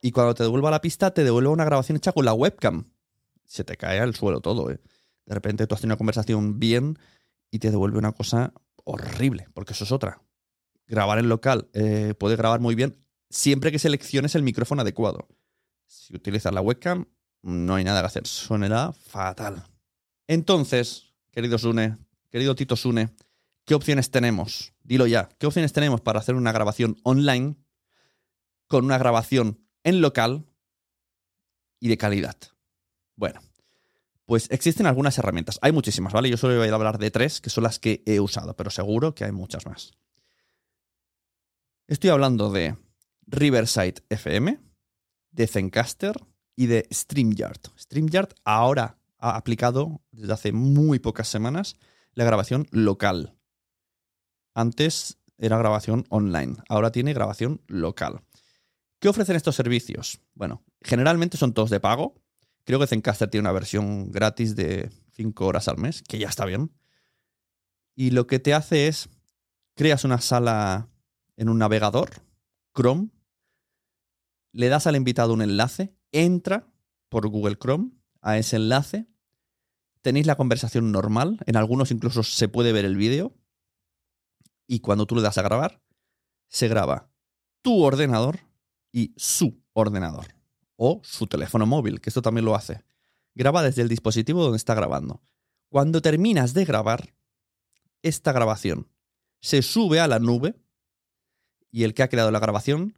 y 0.01 0.13
cuando 0.13 0.35
te 0.35 0.45
devuelva 0.45 0.71
la 0.71 0.81
pista 0.81 1.13
te 1.13 1.25
devuelve 1.25 1.51
una 1.51 1.65
grabación 1.65 1.97
hecha 1.97 2.13
con 2.13 2.25
la 2.25 2.33
webcam. 2.33 2.87
Se 3.45 3.65
te 3.65 3.77
cae 3.77 4.01
al 4.01 4.15
suelo 4.15 4.41
todo, 4.41 4.71
¿eh? 4.71 4.81
De 5.27 5.35
repente 5.35 5.67
tú 5.67 5.75
has 5.75 5.81
tenido 5.81 5.95
una 5.95 5.99
conversación 5.99 6.59
bien 6.59 6.99
y 7.51 7.59
te 7.59 7.71
devuelve 7.71 7.99
una 7.99 8.13
cosa 8.13 8.53
horrible, 8.91 9.49
porque 9.55 9.73
eso 9.73 9.85
es 9.85 9.93
otra. 9.93 10.23
Grabar 10.87 11.19
en 11.19 11.29
local 11.29 11.69
eh, 11.73 12.15
puede 12.19 12.37
grabar 12.37 12.61
muy 12.61 12.75
bien 12.75 12.97
siempre 13.31 13.71
que 13.73 13.79
selecciones 13.79 14.35
el 14.35 14.43
micrófono 14.43 14.83
adecuado. 14.83 15.29
Si 15.87 16.15
utilizas 16.15 16.53
la 16.53 16.61
webcam, 16.61 17.07
no 17.43 17.77
hay 17.77 17.85
nada 17.85 18.01
que 18.01 18.07
hacer, 18.07 18.27
sonará 18.27 18.93
fatal. 18.93 19.65
Entonces, 20.27 21.15
querido 21.31 21.59
Sune, 21.59 21.97
querido 22.31 22.55
Tito 22.55 22.77
Sune, 22.77 23.11
¿qué 23.65 23.75
opciones 23.75 24.11
tenemos? 24.11 24.75
Dilo 24.83 25.07
ya, 25.07 25.29
¿qué 25.39 25.47
opciones 25.47 25.73
tenemos 25.73 26.01
para 26.01 26.19
hacer 26.19 26.35
una 26.35 26.53
grabación 26.53 26.97
online 27.03 27.57
con 28.67 28.85
una 28.85 28.99
grabación 28.99 29.65
en 29.85 30.01
local 30.01 30.45
y 31.79 31.89
de 31.89 31.97
calidad? 31.97 32.37
Bueno, 33.17 33.41
Pues 34.31 34.47
existen 34.53 34.87
algunas 34.87 35.19
herramientas. 35.19 35.59
Hay 35.61 35.73
muchísimas, 35.73 36.13
¿vale? 36.13 36.31
Yo 36.31 36.37
solo 36.37 36.57
voy 36.57 36.69
a 36.69 36.73
hablar 36.73 36.99
de 36.99 37.11
tres, 37.11 37.41
que 37.41 37.51
son 37.51 37.65
las 37.65 37.81
que 37.81 38.05
he 38.07 38.21
usado, 38.21 38.55
pero 38.55 38.71
seguro 38.71 39.13
que 39.13 39.25
hay 39.25 39.33
muchas 39.33 39.67
más. 39.67 39.91
Estoy 41.89 42.11
hablando 42.11 42.53
de 42.53 42.77
Riverside 43.27 44.05
FM, 44.09 44.61
de 45.33 45.47
Zencaster 45.49 46.15
y 46.55 46.67
de 46.67 46.87
StreamYard. 46.95 47.61
StreamYard 47.77 48.29
ahora 48.45 49.01
ha 49.19 49.35
aplicado 49.35 50.01
desde 50.13 50.33
hace 50.33 50.53
muy 50.53 51.01
pocas 51.01 51.27
semanas 51.27 51.75
la 52.15 52.23
grabación 52.23 52.69
local. 52.71 53.35
Antes 54.55 55.19
era 55.39 55.59
grabación 55.59 56.07
online, 56.09 56.55
ahora 56.69 56.93
tiene 56.93 57.15
grabación 57.15 57.63
local. 57.67 58.21
¿Qué 59.01 59.09
ofrecen 59.09 59.35
estos 59.35 59.57
servicios? 59.57 60.21
Bueno, 60.35 60.63
generalmente 60.83 61.37
son 61.37 61.53
todos 61.53 61.71
de 61.71 61.81
pago. 61.81 62.15
Creo 62.71 62.79
que 62.79 62.87
Zencaster 62.87 63.29
tiene 63.29 63.41
una 63.41 63.53
versión 63.53 64.13
gratis 64.13 64.55
de 64.55 64.93
5 65.15 65.45
horas 65.45 65.67
al 65.67 65.77
mes, 65.77 66.05
que 66.07 66.21
ya 66.21 66.29
está 66.29 66.45
bien. 66.45 66.71
Y 67.97 68.13
lo 68.13 68.29
que 68.29 68.39
te 68.39 68.55
hace 68.55 68.87
es, 68.87 69.09
creas 69.75 70.05
una 70.05 70.21
sala 70.21 70.89
en 71.37 71.49
un 71.49 71.59
navegador, 71.59 72.23
Chrome, 72.73 73.11
le 74.53 74.69
das 74.69 74.87
al 74.87 74.95
invitado 74.95 75.33
un 75.33 75.43
enlace, 75.43 75.97
entra 76.13 76.73
por 77.09 77.27
Google 77.29 77.57
Chrome 77.57 77.91
a 78.21 78.39
ese 78.39 78.55
enlace, 78.55 79.09
tenéis 80.01 80.27
la 80.27 80.37
conversación 80.37 80.93
normal, 80.93 81.41
en 81.47 81.57
algunos 81.57 81.91
incluso 81.91 82.23
se 82.23 82.47
puede 82.47 82.71
ver 82.71 82.85
el 82.85 82.97
vídeo, 82.97 83.35
y 84.69 84.79
cuando 84.79 85.07
tú 85.07 85.17
le 85.17 85.23
das 85.23 85.39
a 85.39 85.43
grabar, 85.43 85.83
se 86.47 86.69
graba 86.69 87.11
tu 87.63 87.83
ordenador 87.83 88.39
y 88.93 89.13
su 89.17 89.61
ordenador, 89.73 90.40
o 90.83 91.03
su 91.05 91.27
teléfono 91.27 91.67
móvil, 91.67 92.01
que 92.01 92.09
esto 92.09 92.23
también 92.23 92.47
lo 92.47 92.55
hace. 92.55 92.83
Graba 93.35 93.63
desde 93.63 93.83
el 93.83 93.89
dispositivo 93.91 94.43
donde 94.43 94.57
está 94.57 94.75
grabando. 94.75 95.21
Cuando 95.69 96.01
terminas 96.01 96.55
de 96.55 96.65
grabar, 96.65 97.13
esta 98.01 98.33
grabación 98.33 98.89
se 99.41 99.61
sube 99.61 100.01
a 100.01 100.09
la 100.09 100.19
nube 100.19 100.55
y 101.71 101.85
el 101.85 101.93
que 101.93 102.03
ha 102.03 102.09
creado 102.09 102.31
la 102.31 102.41
grabación, 102.41 102.97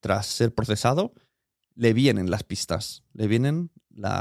tras 0.00 0.26
ser 0.28 0.54
procesado, 0.54 1.12
le 1.74 1.92
vienen 1.92 2.30
las 2.30 2.42
pistas, 2.42 3.04
le 3.12 3.28
vienen 3.28 3.70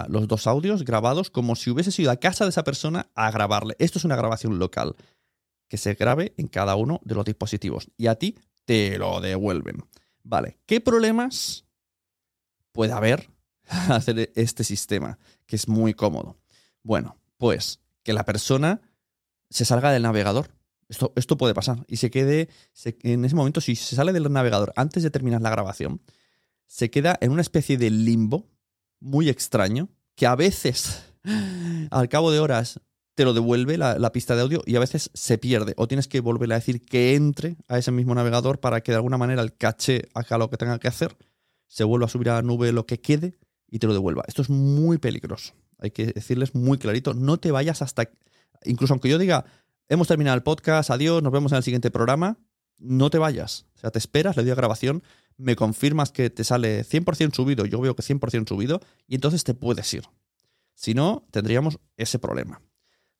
los 0.09 0.27
dos 0.27 0.45
audios 0.45 0.83
grabados 0.83 1.29
como 1.29 1.55
si 1.55 1.69
hubiese 1.69 1.93
sido 1.93 2.11
a 2.11 2.17
casa 2.17 2.43
de 2.43 2.49
esa 2.49 2.65
persona 2.65 3.09
a 3.15 3.31
grabarle. 3.31 3.77
Esto 3.79 3.97
es 3.97 4.03
una 4.03 4.17
grabación 4.17 4.59
local 4.59 4.97
que 5.69 5.77
se 5.77 5.93
grabe 5.93 6.33
en 6.35 6.49
cada 6.49 6.75
uno 6.75 6.99
de 7.05 7.15
los 7.15 7.23
dispositivos 7.23 7.89
y 7.95 8.07
a 8.07 8.15
ti 8.15 8.35
te 8.65 8.97
lo 8.97 9.21
devuelven. 9.21 9.85
Vale, 10.21 10.59
¿qué 10.65 10.81
problemas 10.81 11.63
puede 12.71 12.93
haber 12.93 13.29
hacer 13.89 14.31
este 14.35 14.63
sistema? 14.63 15.17
Que 15.45 15.55
es 15.55 15.67
muy 15.67 15.93
cómodo. 15.93 16.38
Bueno, 16.83 17.17
pues 17.38 17.79
que 18.03 18.13
la 18.13 18.25
persona 18.25 18.81
se 19.49 19.65
salga 19.65 19.91
del 19.91 20.03
navegador 20.03 20.51
esto, 20.89 21.38
puede 21.38 21.53
pasar. 21.53 21.85
Y 21.88 21.97
se 21.97 22.09
quede, 22.09 22.49
en 23.03 23.23
ese 23.23 23.35
momento, 23.35 23.61
si 23.61 23.75
se 23.75 23.95
sale 23.95 24.11
del 24.11 24.31
navegador 24.31 24.73
antes 24.75 25.03
de 25.03 25.11
terminar 25.11 25.41
la 25.41 25.51
grabación, 25.51 26.01
se 26.65 26.89
queda 26.89 27.17
en 27.21 27.31
una 27.31 27.41
especie 27.41 27.77
de 27.77 27.89
limbo 27.89 28.47
muy 28.99 29.29
extraño, 29.29 29.89
que 30.15 30.25
a 30.25 30.35
veces, 30.35 31.03
al 31.91 32.09
cabo 32.09 32.31
de 32.31 32.39
horas, 32.39 32.81
te 33.13 33.23
lo 33.25 33.33
devuelve 33.33 33.77
la, 33.77 34.11
pista 34.11 34.35
de 34.35 34.41
audio 34.41 34.61
y 34.65 34.77
a 34.77 34.79
veces 34.79 35.11
se 35.13 35.38
pierde. 35.38 35.73
O 35.77 35.88
tienes 35.88 36.07
que 36.07 36.21
volverle 36.21 36.55
a 36.55 36.59
decir 36.59 36.83
que 36.85 37.15
entre 37.15 37.57
a 37.67 37.77
ese 37.77 37.91
mismo 37.91 38.15
navegador 38.15 38.59
para 38.59 38.81
que 38.81 38.91
de 38.91 38.95
alguna 38.95 39.17
manera 39.17 39.41
el 39.41 39.55
caché 39.55 40.09
haga 40.13 40.38
lo 40.38 40.49
que 40.49 40.57
tenga 40.57 40.79
que 40.79 40.88
hacer, 40.88 41.15
se 41.69 41.83
vuelva 41.83 42.07
a 42.07 42.09
subir 42.09 42.29
a 42.29 42.35
la 42.35 42.41
nube 42.41 42.73
lo 42.73 42.85
que 42.85 42.99
quede 42.99 43.38
y 43.69 43.79
te 43.79 43.88
lo 43.88 43.93
devuelva. 43.93 44.23
Esto 44.27 44.41
es 44.41 44.49
muy 44.49 44.97
peligroso. 44.97 45.53
Hay 45.77 45.91
que 45.91 46.07
decirles 46.07 46.55
muy 46.55 46.77
clarito, 46.77 47.13
no 47.13 47.38
te 47.38 47.51
vayas 47.51 47.81
hasta... 47.81 48.09
Incluso 48.65 48.93
aunque 48.93 49.07
yo 49.07 49.17
diga, 49.17 49.45
hemos 49.88 50.07
terminado 50.07 50.35
el 50.35 50.43
podcast, 50.43 50.89
adiós, 50.89 51.23
nos 51.23 51.31
vemos 51.31 51.51
en 51.53 51.57
el 51.57 51.63
siguiente 51.63 51.91
programa. 51.91 52.38
No 52.79 53.09
te 53.09 53.19
vayas. 53.19 53.67
O 53.75 53.79
sea, 53.79 53.91
te 53.91 53.99
esperas, 53.99 54.35
le 54.35 54.43
doy 54.43 54.51
a 54.51 54.55
grabación, 54.55 55.03
me 55.38 55.55
confirmas 55.55 56.11
que 56.11 56.29
te 56.29 56.43
sale 56.43 56.83
100% 56.83 57.33
subido, 57.35 57.65
yo 57.65 57.79
veo 57.79 57.95
que 57.95 58.03
100% 58.03 58.47
subido, 58.47 58.81
y 59.07 59.15
entonces 59.15 59.43
te 59.43 59.53
puedes 59.53 59.93
ir. 59.93 60.03
Si 60.73 60.93
no, 60.93 61.27
tendríamos 61.31 61.79
ese 61.97 62.19
problema. 62.19 62.61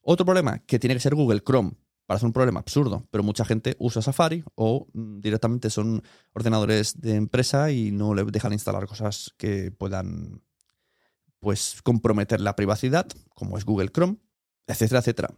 Otro 0.02 0.26
problema, 0.26 0.60
que 0.60 0.80
tiene 0.80 0.96
que 0.96 1.02
ser 1.02 1.14
Google 1.14 1.42
Chrome. 1.42 1.74
Parece 2.10 2.26
un 2.26 2.34
problema 2.34 2.60
absurdo, 2.60 3.08
pero 3.12 3.24
mucha 3.24 3.46
gente 3.46 3.76
usa 3.78 4.02
Safari 4.02 4.44
o 4.56 4.88
mm, 4.94 5.20
directamente 5.20 5.70
son 5.70 6.02
ordenadores 6.34 7.00
de 7.00 7.14
empresa 7.14 7.70
y 7.70 7.92
no 7.92 8.16
le 8.16 8.24
dejan 8.24 8.52
instalar 8.52 8.88
cosas 8.88 9.36
que 9.38 9.70
puedan 9.70 10.42
pues 11.38 11.84
comprometer 11.84 12.42
la 12.42 12.56
privacidad, 12.56 13.06
como 13.36 13.60
es 13.60 13.64
Google 13.64 13.92
Chrome, 13.92 14.18
etcétera, 14.66 15.02
etcétera. 15.02 15.36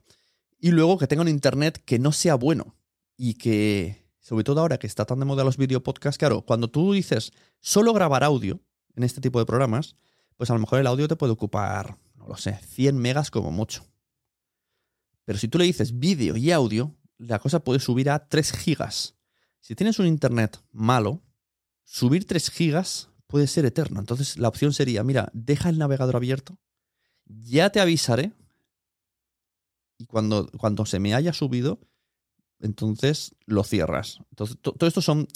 Y 0.60 0.72
luego 0.72 0.98
que 0.98 1.08
tenga 1.08 1.24
un 1.24 1.28
internet 1.28 1.84
que 1.84 2.00
no 2.00 2.14
sea 2.14 2.36
bueno 2.36 2.78
y 3.18 3.34
que, 3.34 4.08
sobre 4.22 4.46
todo 4.46 4.62
ahora 4.62 4.80
que 4.80 4.88
está 4.88 5.04
tan 5.04 5.20
de 5.20 5.26
moda 5.26 5.44
los 5.44 5.58
videopodcasts, 5.58 6.18
claro, 6.18 6.44
cuando 6.46 6.70
tú 6.70 6.94
dices 6.94 7.34
solo 7.60 7.92
grabar 7.92 8.24
audio 8.24 8.62
en 8.96 9.04
este 9.04 9.20
tipo 9.20 9.40
de 9.40 9.46
programas, 9.46 9.98
pues 10.38 10.50
a 10.50 10.54
lo 10.54 10.62
mejor 10.62 10.80
el 10.80 10.88
audio 10.88 11.10
te 11.10 11.18
puede 11.18 11.34
ocupar, 11.34 11.98
no 12.16 12.30
lo 12.30 12.38
sé, 12.38 12.54
100 12.54 12.98
megas 12.98 13.30
como 13.30 13.52
mucho. 13.52 13.91
Pero 15.32 15.40
si 15.40 15.48
tú 15.48 15.60
le 15.60 15.64
dices 15.64 15.98
vídeo 15.98 16.36
y 16.36 16.52
audio, 16.52 16.94
la 17.18 17.40
cosa 17.40 17.64
puede 17.64 17.80
subir 17.80 18.10
a 18.10 18.28
3 18.28 18.52
gigas. 18.52 19.16
Si 19.62 19.76
tienes 19.76 19.98
un 19.98 20.06
internet 20.06 20.62
malo, 20.74 21.24
subir 21.86 22.28
3 22.28 22.50
gigas 22.50 23.12
puede 23.28 23.48
ser 23.48 23.64
eterno. 23.64 24.02
Entonces 24.02 24.38
la 24.38 24.50
opción 24.50 24.74
sería, 24.74 25.06
mira, 25.06 25.30
deja 25.32 25.70
el 25.70 25.78
navegador 25.78 26.18
abierto, 26.18 26.60
ya 27.26 27.70
te 27.70 27.80
avisaré 27.80 28.34
y 29.98 30.06
cuando, 30.06 30.52
cuando 30.58 30.86
se 30.86 31.00
me 31.00 31.16
haya 31.16 31.32
subido, 31.32 31.80
entonces 32.60 33.34
lo 33.46 33.64
cierras. 33.64 34.20
Entonces, 34.32 34.58
todo 34.60 34.86
esto 34.86 35.02
son, 35.02 35.30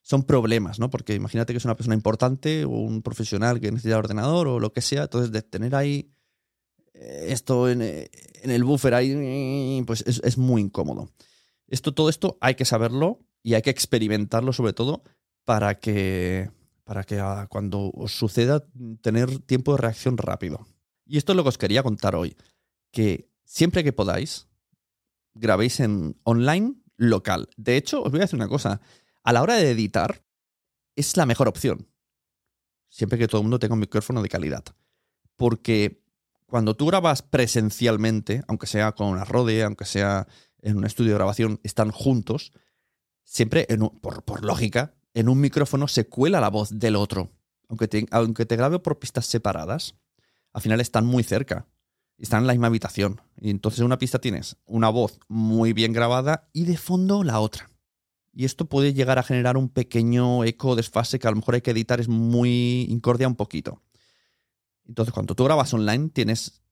son 0.00 0.22
problemas, 0.22 0.78
¿no? 0.78 0.88
Porque 0.88 1.14
imagínate 1.14 1.52
que 1.52 1.58
es 1.58 1.64
una 1.66 1.76
persona 1.76 1.94
importante 1.94 2.64
o 2.64 2.70
un 2.70 3.02
profesional 3.02 3.60
que 3.60 3.70
necesita 3.70 3.98
ordenador 3.98 4.48
o 4.48 4.60
lo 4.60 4.72
que 4.72 4.80
sea, 4.80 5.02
entonces 5.02 5.30
de 5.30 5.42
tener 5.42 5.74
ahí 5.74 6.15
esto 7.00 7.68
en, 7.68 7.82
el 7.82 8.64
buffer 8.64 8.94
ahí, 8.94 9.82
pues 9.86 10.02
es, 10.06 10.38
muy 10.38 10.62
incómodo. 10.62 11.10
Esto, 11.68 11.92
todo 11.92 12.08
esto 12.08 12.38
hay 12.40 12.54
que 12.54 12.64
saberlo 12.64 13.20
y 13.42 13.54
hay 13.54 13.62
que 13.62 13.70
experimentarlo 13.70 14.52
sobre 14.52 14.72
todo 14.72 15.02
para 15.44 15.78
que, 15.78 16.50
para 16.84 17.04
que 17.04 17.18
ah, 17.20 17.46
cuando 17.48 17.90
os 17.90 18.12
suceda 18.12 18.66
tener 19.00 19.38
tiempo 19.40 19.72
de 19.72 19.78
reacción 19.78 20.16
rápido. 20.16 20.66
Y 21.04 21.18
esto 21.18 21.32
es 21.32 21.36
lo 21.36 21.42
que 21.42 21.50
os 21.50 21.58
quería 21.58 21.82
contar 21.82 22.16
hoy, 22.16 22.36
que 22.90 23.30
siempre 23.44 23.84
que 23.84 23.92
podáis, 23.92 24.48
grabéis 25.34 25.80
en 25.80 26.18
online 26.24 26.74
local. 26.96 27.48
De 27.56 27.76
hecho, 27.76 28.02
os 28.02 28.10
voy 28.10 28.20
a 28.20 28.24
decir 28.24 28.36
una 28.36 28.48
cosa. 28.48 28.80
A 29.22 29.32
la 29.32 29.42
hora 29.42 29.54
de 29.54 29.70
editar, 29.70 30.24
es 30.96 31.16
la 31.16 31.26
mejor 31.26 31.48
opción. 31.48 31.88
Siempre 32.88 33.18
que 33.18 33.28
todo 33.28 33.40
el 33.40 33.44
mundo 33.44 33.58
tenga 33.58 33.74
un 33.74 33.80
micrófono 33.80 34.22
de 34.22 34.28
calidad. 34.28 34.64
Porque 35.36 36.05
cuando 36.46 36.74
tú 36.74 36.86
grabas 36.86 37.22
presencialmente, 37.22 38.42
aunque 38.48 38.66
sea 38.66 38.92
con 38.92 39.08
una 39.08 39.24
Rode, 39.24 39.62
aunque 39.62 39.84
sea 39.84 40.26
en 40.62 40.76
un 40.76 40.84
estudio 40.84 41.10
de 41.10 41.18
grabación, 41.18 41.60
están 41.62 41.90
juntos, 41.90 42.52
siempre, 43.24 43.66
por, 44.00 44.24
por, 44.24 44.44
lógica, 44.44 44.94
en 45.14 45.28
un 45.28 45.40
micrófono 45.40 45.88
se 45.88 46.08
cuela 46.08 46.40
la 46.40 46.50
voz 46.50 46.78
del 46.78 46.96
otro. 46.96 47.30
Aunque 47.68 47.88
te, 47.88 48.06
aunque 48.10 48.46
te 48.46 48.56
grabe 48.56 48.78
por 48.78 48.98
pistas 48.98 49.26
separadas, 49.26 49.96
al 50.52 50.62
final 50.62 50.80
están 50.80 51.04
muy 51.04 51.22
cerca 51.22 51.66
están 52.18 52.42
en 52.42 52.46
la 52.46 52.52
misma 52.52 52.68
habitación. 52.68 53.20
Y 53.38 53.50
entonces 53.50 53.80
en 53.80 53.86
una 53.86 53.98
pista 53.98 54.20
tienes 54.20 54.56
una 54.64 54.88
voz 54.88 55.18
muy 55.28 55.72
bien 55.72 55.92
grabada 55.92 56.48
y 56.52 56.64
de 56.64 56.76
fondo 56.76 57.22
la 57.24 57.40
otra. 57.40 57.70
Y 58.32 58.44
esto 58.44 58.66
puede 58.66 58.92
llegar 58.92 59.18
a 59.18 59.22
generar 59.22 59.56
un 59.56 59.68
pequeño 59.68 60.44
eco 60.44 60.76
desfase 60.76 61.18
que 61.18 61.26
a 61.26 61.30
lo 61.30 61.36
mejor 61.36 61.54
hay 61.54 61.62
que 61.62 61.70
editar, 61.70 62.00
es 62.00 62.08
muy 62.08 62.86
incordia 62.90 63.28
un 63.28 63.36
poquito. 63.36 63.82
Entonces 64.88 65.12
cuando 65.12 65.34
tú 65.34 65.44
grabas 65.44 65.72
online 65.74 66.10
tienes 66.10 66.62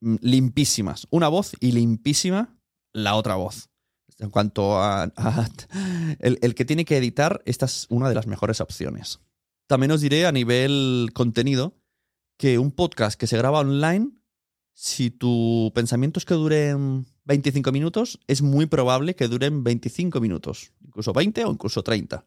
mm, 0.00 0.16
limpísimas 0.20 1.06
una 1.10 1.28
voz 1.28 1.52
y 1.60 1.72
limpísima 1.72 2.58
la 2.92 3.14
otra 3.14 3.34
voz. 3.36 3.70
En 4.18 4.30
cuanto 4.30 4.82
a, 4.82 5.12
el, 6.18 6.38
el 6.42 6.54
que 6.54 6.64
tiene 6.64 6.84
que 6.84 6.96
editar, 6.96 7.42
esta 7.44 7.66
es 7.66 7.86
una 7.88 8.08
de 8.08 8.14
las 8.14 8.26
mejores 8.26 8.60
opciones. 8.60 9.20
También 9.66 9.92
os 9.92 10.00
diré 10.00 10.26
a 10.26 10.32
nivel 10.32 11.10
contenido 11.14 11.74
que 12.36 12.58
un 12.58 12.72
podcast 12.72 13.18
que 13.18 13.26
se 13.26 13.36
graba 13.36 13.60
online 13.60 14.18
si 14.80 15.10
tu 15.10 15.72
pensamiento 15.74 16.20
es 16.20 16.24
que 16.24 16.34
duren 16.34 17.04
25 17.24 17.72
minutos, 17.72 18.20
es 18.28 18.42
muy 18.42 18.66
probable 18.66 19.16
que 19.16 19.26
duren 19.26 19.64
25 19.64 20.20
minutos, 20.20 20.72
incluso 20.86 21.12
20 21.12 21.46
o 21.46 21.50
incluso 21.50 21.82
30. 21.82 22.24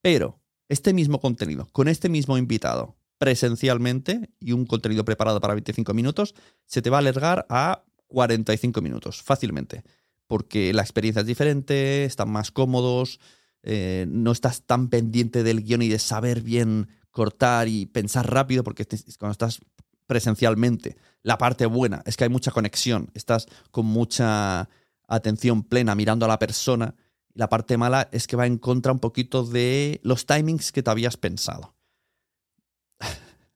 Pero 0.00 0.40
este 0.68 0.92
mismo 0.92 1.20
contenido, 1.20 1.66
con 1.72 1.88
este 1.88 2.08
mismo 2.08 2.38
invitado, 2.38 2.96
presencialmente 3.18 4.30
y 4.40 4.52
un 4.52 4.64
contenido 4.64 5.04
preparado 5.04 5.40
para 5.40 5.54
25 5.54 5.92
minutos, 5.94 6.34
se 6.66 6.82
te 6.82 6.90
va 6.90 6.98
a 6.98 7.00
alargar 7.00 7.46
a 7.48 7.84
45 8.06 8.80
minutos, 8.80 9.22
fácilmente. 9.22 9.84
Porque 10.26 10.72
la 10.72 10.82
experiencia 10.82 11.20
es 11.20 11.26
diferente, 11.26 12.04
están 12.04 12.30
más 12.30 12.50
cómodos, 12.50 13.18
eh, 13.62 14.06
no 14.08 14.32
estás 14.32 14.62
tan 14.62 14.88
pendiente 14.88 15.42
del 15.42 15.62
guion 15.62 15.82
y 15.82 15.88
de 15.88 15.98
saber 15.98 16.42
bien 16.42 16.88
cortar 17.10 17.68
y 17.68 17.86
pensar 17.86 18.30
rápido, 18.30 18.62
porque 18.62 18.86
cuando 19.18 19.32
estás 19.32 19.60
presencialmente 20.06 20.96
La 21.22 21.36
parte 21.36 21.66
buena 21.66 22.02
es 22.06 22.16
que 22.16 22.24
hay 22.24 22.30
mucha 22.30 22.50
conexión, 22.50 23.10
estás 23.12 23.46
con 23.70 23.84
mucha 23.84 24.70
atención 25.06 25.62
plena 25.62 25.94
mirando 25.94 26.24
a 26.24 26.28
la 26.28 26.38
persona. 26.38 26.94
La 27.34 27.48
parte 27.48 27.76
mala 27.76 28.08
es 28.12 28.26
que 28.26 28.36
va 28.36 28.46
en 28.46 28.56
contra 28.58 28.92
un 28.92 29.00
poquito 29.00 29.44
de 29.44 30.00
los 30.02 30.24
timings 30.24 30.72
que 30.72 30.82
te 30.82 30.90
habías 30.90 31.16
pensado. 31.16 31.74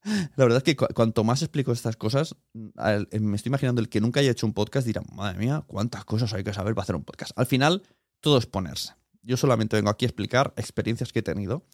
La 0.04 0.44
verdad 0.44 0.58
es 0.58 0.64
que 0.64 0.76
cuanto 0.76 1.24
más 1.24 1.42
explico 1.42 1.72
estas 1.72 1.96
cosas, 1.96 2.36
eh, 2.54 3.20
me 3.20 3.36
estoy 3.36 3.50
imaginando 3.50 3.80
el 3.80 3.88
que 3.88 4.00
nunca 4.00 4.20
haya 4.20 4.32
hecho 4.32 4.46
un 4.46 4.52
podcast 4.52 4.86
dirá, 4.86 5.02
madre 5.12 5.38
mía, 5.38 5.64
cuántas 5.66 6.04
cosas 6.04 6.32
hay 6.34 6.42
que 6.42 6.52
saber 6.52 6.74
para 6.74 6.82
hacer 6.84 6.96
un 6.96 7.04
podcast. 7.04 7.32
Al 7.36 7.46
final, 7.46 7.82
todo 8.20 8.38
es 8.38 8.46
ponerse. 8.46 8.94
Yo 9.22 9.36
solamente 9.36 9.76
vengo 9.76 9.90
aquí 9.90 10.04
a 10.04 10.08
explicar 10.08 10.52
experiencias 10.56 11.12
que 11.12 11.20
he 11.20 11.22
tenido 11.22 11.66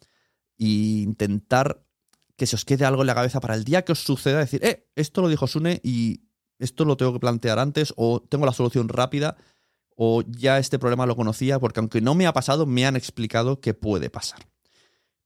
e 0.57 1.01
intentar 1.03 1.83
que 2.35 2.45
se 2.45 2.55
os 2.55 2.65
quede 2.65 2.85
algo 2.85 3.01
en 3.01 3.07
la 3.07 3.15
cabeza 3.15 3.39
para 3.39 3.55
el 3.55 3.63
día 3.63 3.83
que 3.83 3.91
os 3.91 3.99
suceda, 3.99 4.39
decir, 4.39 4.63
eh, 4.63 4.87
esto 4.95 5.21
lo 5.21 5.27
dijo 5.27 5.47
Sune 5.47 5.81
y 5.83 6.21
esto 6.59 6.85
lo 6.85 6.97
tengo 6.97 7.13
que 7.13 7.19
plantear 7.19 7.59
antes, 7.59 7.93
o 7.97 8.21
tengo 8.21 8.45
la 8.45 8.53
solución 8.53 8.89
rápida, 8.89 9.37
o 9.95 10.23
ya 10.27 10.59
este 10.59 10.79
problema 10.79 11.05
lo 11.05 11.15
conocía, 11.15 11.59
porque 11.59 11.79
aunque 11.79 12.01
no 12.01 12.15
me 12.15 12.27
ha 12.27 12.33
pasado, 12.33 12.65
me 12.65 12.85
han 12.85 12.95
explicado 12.95 13.59
que 13.59 13.73
puede 13.73 14.09
pasar. 14.09 14.39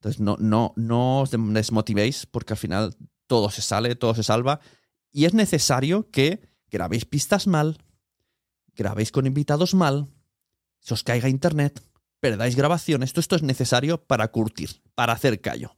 Entonces, 0.04 0.20
no, 0.20 0.36
no, 0.38 0.74
no 0.76 1.22
os 1.22 1.32
desmotivéis, 1.32 2.26
porque 2.26 2.52
al 2.52 2.58
final 2.58 2.94
todo 3.26 3.50
se 3.50 3.62
sale, 3.62 3.96
todo 3.96 4.14
se 4.14 4.24
salva, 4.24 4.60
y 5.14 5.24
es 5.24 5.34
necesario 5.34 6.12
que 6.12 6.42
grabéis 6.70 7.06
pistas 7.06 7.48
mal, 7.48 7.78
grabéis 8.76 9.14
con 9.14 9.28
invitados 9.28 9.74
mal, 9.74 10.10
se 10.82 10.94
os 10.94 11.04
caiga 11.04 11.30
internet, 11.30 11.82
perdáis 12.20 12.58
grabaciones, 12.58 13.14
todo 13.14 13.22
esto 13.22 13.38
es 13.38 13.44
necesario 13.44 14.04
para 14.04 14.28
curtir, 14.28 14.82
para 14.94 15.14
hacer 15.14 15.40
callo. 15.40 15.78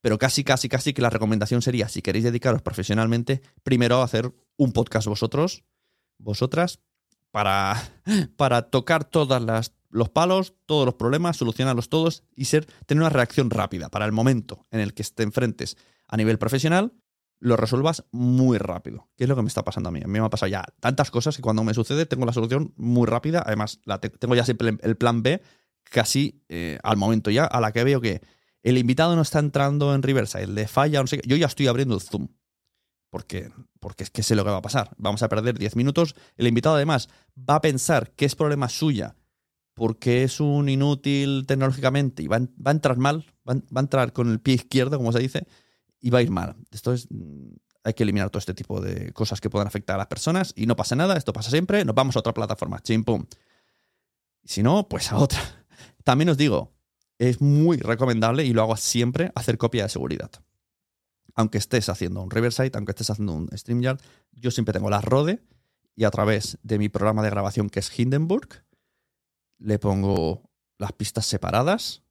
Pero 0.00 0.16
casi, 0.16 0.42
casi, 0.42 0.70
casi 0.70 0.94
que 0.94 1.02
la 1.02 1.10
recomendación 1.10 1.60
sería, 1.60 1.90
si 1.90 2.00
queréis 2.00 2.24
dedicaros 2.24 2.62
profesionalmente, 2.62 3.42
primero 3.62 4.00
hacer 4.00 4.32
un 4.56 4.72
podcast 4.72 5.08
vosotros, 5.08 5.62
vosotras, 6.16 6.80
para, 7.30 7.76
para 8.38 8.70
tocar 8.70 9.04
todos 9.04 9.70
los 9.96 10.10
palos, 10.10 10.54
todos 10.66 10.84
los 10.84 10.94
problemas, 10.94 11.36
solucionarlos 11.36 11.88
todos 11.88 12.22
y 12.34 12.44
ser, 12.44 12.66
tener 12.86 13.02
una 13.02 13.10
reacción 13.10 13.50
rápida 13.50 13.88
para 13.88 14.04
el 14.04 14.12
momento 14.12 14.66
en 14.70 14.80
el 14.80 14.94
que 14.94 15.02
te 15.04 15.22
enfrentes 15.22 15.76
a 16.06 16.16
nivel 16.16 16.38
profesional, 16.38 16.92
lo 17.38 17.56
resuelvas 17.56 18.04
muy 18.12 18.58
rápido. 18.58 19.08
¿Qué 19.16 19.24
es 19.24 19.28
lo 19.28 19.36
que 19.36 19.42
me 19.42 19.48
está 19.48 19.64
pasando 19.64 19.88
a 19.88 19.92
mí? 19.92 20.00
A 20.02 20.06
mí 20.06 20.18
me 20.18 20.24
ha 20.24 20.30
pasado 20.30 20.48
ya 20.48 20.64
tantas 20.80 21.10
cosas 21.10 21.36
que 21.36 21.42
cuando 21.42 21.64
me 21.64 21.74
sucede 21.74 22.06
tengo 22.06 22.26
la 22.26 22.32
solución 22.32 22.72
muy 22.76 23.06
rápida. 23.06 23.42
Además, 23.44 23.80
tengo 24.18 24.34
ya 24.34 24.44
siempre 24.44 24.76
el 24.80 24.96
plan 24.96 25.22
B 25.22 25.42
casi 25.84 26.42
eh, 26.48 26.78
al 26.82 26.96
momento 26.96 27.30
ya, 27.30 27.44
a 27.44 27.60
la 27.60 27.72
que 27.72 27.84
veo 27.84 28.00
que 28.00 28.20
el 28.62 28.78
invitado 28.78 29.16
no 29.16 29.22
está 29.22 29.38
entrando 29.38 29.94
en 29.94 30.02
Riverside, 30.02 30.48
le 30.48 30.66
falla, 30.66 31.00
no 31.00 31.06
sé 31.06 31.20
Yo 31.24 31.36
ya 31.36 31.46
estoy 31.46 31.68
abriendo 31.68 31.94
el 31.94 32.00
Zoom. 32.00 32.28
Porque, 33.10 33.50
porque 33.80 34.02
es 34.04 34.10
que 34.10 34.22
sé 34.22 34.34
lo 34.34 34.44
que 34.44 34.50
va 34.50 34.58
a 34.58 34.62
pasar. 34.62 34.90
Vamos 34.98 35.22
a 35.22 35.28
perder 35.28 35.58
10 35.58 35.76
minutos. 35.76 36.16
El 36.36 36.48
invitado, 36.48 36.74
además, 36.76 37.08
va 37.38 37.56
a 37.56 37.60
pensar 37.60 38.10
que 38.10 38.24
es 38.24 38.34
problema 38.34 38.68
suya 38.68 39.16
porque 39.76 40.22
es 40.22 40.40
un 40.40 40.70
inútil 40.70 41.44
tecnológicamente 41.46 42.22
y 42.22 42.28
va, 42.28 42.38
a 42.38 42.70
entrar 42.70 42.96
mal, 42.96 43.26
va, 43.46 43.52
a 43.74 43.80
entrar 43.80 44.14
con 44.14 44.30
el 44.30 44.40
pie 44.40 44.54
izquierdo, 44.54 44.96
como 44.96 45.12
se 45.12 45.18
dice, 45.18 45.46
y 46.00 46.08
va 46.08 46.20
a 46.20 46.22
ir 46.22 46.30
mal. 46.30 46.56
Esto 46.70 46.94
es. 46.94 47.06
Hay 47.84 47.92
que 47.92 48.02
eliminar 48.02 48.30
todo 48.30 48.38
este 48.38 48.54
tipo 48.54 48.80
de 48.80 49.12
cosas 49.12 49.38
que 49.38 49.50
puedan 49.50 49.68
afectar 49.68 49.94
a 49.94 49.98
las 49.98 50.06
personas 50.06 50.54
y 50.56 50.64
no 50.64 50.76
pasa 50.76 50.96
nada, 50.96 51.16
esto 51.16 51.34
pasa 51.34 51.50
siempre, 51.50 51.84
nos 51.84 51.94
vamos 51.94 52.16
a 52.16 52.20
otra 52.20 52.32
plataforma, 52.32 52.80
chim 52.80 53.04
pum. 53.04 53.26
Si 54.44 54.62
no, 54.62 54.88
pues 54.88 55.12
a 55.12 55.18
otra. 55.18 55.40
También 56.04 56.30
os 56.30 56.38
digo, 56.38 56.72
es 57.18 57.42
muy 57.42 57.76
recomendable 57.76 58.44
y 58.46 58.54
lo 58.54 58.62
hago 58.62 58.78
siempre 58.78 59.30
hacer 59.34 59.58
copia 59.58 59.82
de 59.82 59.90
seguridad. 59.90 60.30
Aunque 61.34 61.58
estés 61.58 61.90
haciendo 61.90 62.22
un 62.22 62.30
Riverside, 62.30 62.72
aunque 62.74 62.92
estés 62.92 63.10
haciendo 63.10 63.34
un 63.34 63.50
StreamYard, 63.54 64.00
yo 64.32 64.50
siempre 64.50 64.72
tengo 64.72 64.88
la 64.88 65.02
Rode 65.02 65.42
y 65.94 66.04
a 66.04 66.10
través 66.10 66.58
de 66.62 66.78
mi 66.78 66.88
programa 66.88 67.22
de 67.22 67.28
grabación 67.28 67.68
que 67.68 67.80
es 67.80 67.96
Hindenburg, 67.96 68.65
le 69.58 69.78
pongo 69.78 70.50
las 70.78 70.92
pistas 70.92 71.26
separadas. 71.26 72.02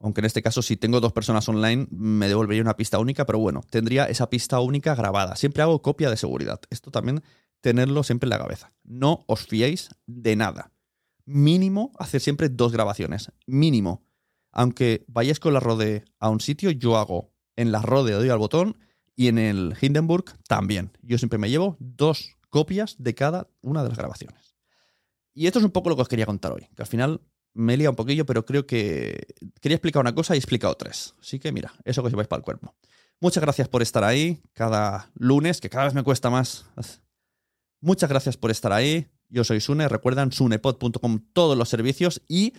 Aunque 0.00 0.20
en 0.20 0.26
este 0.26 0.42
caso, 0.42 0.62
si 0.62 0.76
tengo 0.76 1.00
dos 1.00 1.12
personas 1.12 1.48
online, 1.48 1.86
me 1.90 2.28
devolvería 2.28 2.62
una 2.62 2.76
pista 2.76 2.98
única, 2.98 3.24
pero 3.24 3.38
bueno, 3.38 3.62
tendría 3.70 4.04
esa 4.04 4.28
pista 4.28 4.60
única 4.60 4.94
grabada. 4.94 5.36
Siempre 5.36 5.62
hago 5.62 5.80
copia 5.80 6.10
de 6.10 6.16
seguridad. 6.16 6.60
Esto 6.70 6.90
también 6.90 7.22
tenerlo 7.60 8.02
siempre 8.02 8.26
en 8.26 8.30
la 8.30 8.38
cabeza. 8.38 8.72
No 8.84 9.24
os 9.26 9.46
fiéis 9.46 9.90
de 10.06 10.36
nada. 10.36 10.72
Mínimo 11.24 11.92
hacer 11.98 12.20
siempre 12.20 12.48
dos 12.48 12.72
grabaciones. 12.72 13.32
Mínimo 13.46 14.06
aunque 14.56 15.04
vayáis 15.06 15.38
con 15.38 15.52
la 15.52 15.60
Rode 15.60 16.06
a 16.18 16.30
un 16.30 16.40
sitio, 16.40 16.70
yo 16.70 16.96
hago 16.96 17.30
en 17.56 17.72
la 17.72 17.82
Rode 17.82 18.12
doy 18.12 18.30
al 18.30 18.38
botón 18.38 18.78
y 19.14 19.28
en 19.28 19.36
el 19.36 19.76
Hindenburg 19.78 20.24
también. 20.48 20.92
Yo 21.02 21.18
siempre 21.18 21.38
me 21.38 21.50
llevo 21.50 21.76
dos 21.78 22.38
copias 22.48 22.96
de 22.98 23.14
cada 23.14 23.50
una 23.60 23.82
de 23.82 23.90
las 23.90 23.98
grabaciones. 23.98 24.55
Y 25.36 25.46
esto 25.46 25.58
es 25.58 25.64
un 25.66 25.70
poco 25.70 25.90
lo 25.90 25.96
que 25.96 26.02
os 26.02 26.08
quería 26.08 26.24
contar 26.24 26.52
hoy, 26.52 26.66
que 26.74 26.82
al 26.82 26.88
final 26.88 27.20
me 27.52 27.74
he 27.74 27.76
liado 27.76 27.90
un 27.92 27.96
poquillo, 27.96 28.24
pero 28.24 28.46
creo 28.46 28.66
que 28.66 29.26
quería 29.60 29.76
explicar 29.76 30.00
una 30.00 30.14
cosa 30.14 30.34
y 30.34 30.36
he 30.36 30.38
explicado 30.38 30.74
tres. 30.76 31.14
Así 31.20 31.38
que 31.38 31.52
mira, 31.52 31.74
eso 31.84 32.00
que 32.00 32.06
os 32.06 32.12
lleváis 32.12 32.26
para 32.26 32.38
el 32.38 32.44
cuerpo. 32.44 32.74
Muchas 33.20 33.42
gracias 33.42 33.68
por 33.68 33.82
estar 33.82 34.02
ahí 34.02 34.40
cada 34.54 35.10
lunes, 35.14 35.60
que 35.60 35.68
cada 35.68 35.84
vez 35.84 35.94
me 35.94 36.02
cuesta 36.02 36.30
más. 36.30 36.64
Muchas 37.82 38.08
gracias 38.08 38.38
por 38.38 38.50
estar 38.50 38.72
ahí. 38.72 39.08
Yo 39.28 39.44
soy 39.44 39.60
Sune, 39.60 39.86
recuerdan 39.90 40.32
sunepod.com 40.32 41.20
todos 41.34 41.56
los 41.58 41.68
servicios 41.68 42.22
y 42.28 42.54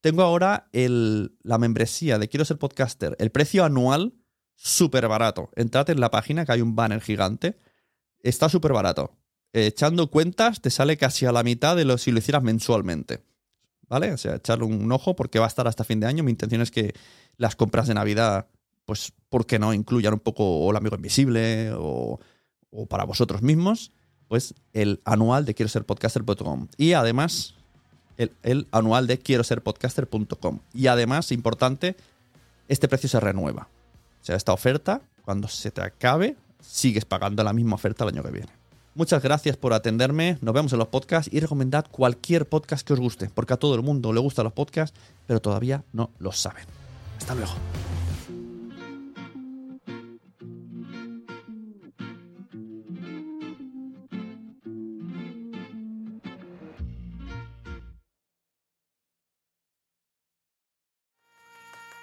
tengo 0.00 0.22
ahora 0.22 0.68
el, 0.70 1.36
la 1.42 1.58
membresía 1.58 2.20
de 2.20 2.28
Quiero 2.28 2.44
ser 2.44 2.58
podcaster. 2.58 3.16
El 3.18 3.30
precio 3.32 3.64
anual, 3.64 4.14
súper 4.54 5.08
barato. 5.08 5.50
Entrad 5.56 5.90
en 5.90 5.98
la 5.98 6.12
página, 6.12 6.46
que 6.46 6.52
hay 6.52 6.60
un 6.60 6.76
banner 6.76 7.00
gigante. 7.00 7.58
Está 8.20 8.48
súper 8.48 8.72
barato. 8.72 9.19
Echando 9.52 10.10
cuentas, 10.10 10.60
te 10.60 10.70
sale 10.70 10.96
casi 10.96 11.26
a 11.26 11.32
la 11.32 11.42
mitad 11.42 11.76
de 11.76 11.84
lo 11.84 11.98
si 11.98 12.12
lo 12.12 12.18
hicieras 12.18 12.42
mensualmente. 12.42 13.22
¿Vale? 13.88 14.12
O 14.12 14.18
sea, 14.18 14.36
echarle 14.36 14.64
un 14.64 14.90
ojo 14.92 15.16
porque 15.16 15.40
va 15.40 15.46
a 15.46 15.48
estar 15.48 15.66
hasta 15.66 15.82
fin 15.82 15.98
de 15.98 16.06
año. 16.06 16.22
Mi 16.22 16.30
intención 16.30 16.62
es 16.62 16.70
que 16.70 16.94
las 17.36 17.56
compras 17.56 17.88
de 17.88 17.94
Navidad, 17.94 18.46
pues, 18.84 19.12
¿por 19.28 19.46
qué 19.46 19.58
no? 19.58 19.74
Incluyan 19.74 20.14
un 20.14 20.20
poco 20.20 20.70
el 20.70 20.76
amigo 20.76 20.94
invisible 20.94 21.72
o, 21.74 22.20
o 22.70 22.86
para 22.86 23.04
vosotros 23.04 23.42
mismos. 23.42 23.90
Pues 24.28 24.54
el 24.72 25.00
anual 25.04 25.44
de 25.44 25.54
quiero 25.54 25.68
ser 25.68 25.84
podcaster.com. 25.84 26.68
Y 26.76 26.92
además, 26.92 27.56
el, 28.42 28.68
anual 28.70 29.06
de 29.06 29.18
quiero 29.18 29.44
ser 29.44 29.62
podcaster.com. 29.62 30.60
Y 30.74 30.86
además, 30.88 31.32
importante, 31.32 31.96
este 32.68 32.88
precio 32.88 33.08
se 33.08 33.20
renueva. 33.20 33.68
O 34.20 34.24
sea, 34.24 34.36
esta 34.36 34.52
oferta, 34.52 35.00
cuando 35.24 35.48
se 35.48 35.70
te 35.70 35.82
acabe, 35.82 36.36
sigues 36.60 37.04
pagando 37.04 37.42
la 37.42 37.52
misma 37.52 37.76
oferta 37.76 38.04
el 38.04 38.10
año 38.10 38.22
que 38.22 38.30
viene. 38.30 38.59
Muchas 38.94 39.22
gracias 39.22 39.56
por 39.56 39.72
atenderme. 39.72 40.38
Nos 40.40 40.54
vemos 40.54 40.72
en 40.72 40.78
los 40.80 40.88
podcasts 40.88 41.32
y 41.32 41.40
recomendad 41.40 41.86
cualquier 41.90 42.48
podcast 42.48 42.86
que 42.86 42.92
os 42.92 43.00
guste, 43.00 43.30
porque 43.32 43.54
a 43.54 43.56
todo 43.56 43.74
el 43.74 43.82
mundo 43.82 44.12
le 44.12 44.20
gustan 44.20 44.44
los 44.44 44.52
podcasts, 44.52 44.98
pero 45.26 45.40
todavía 45.40 45.84
no 45.92 46.10
lo 46.18 46.32
saben. 46.32 46.64
Hasta 47.18 47.34
luego. 47.34 47.52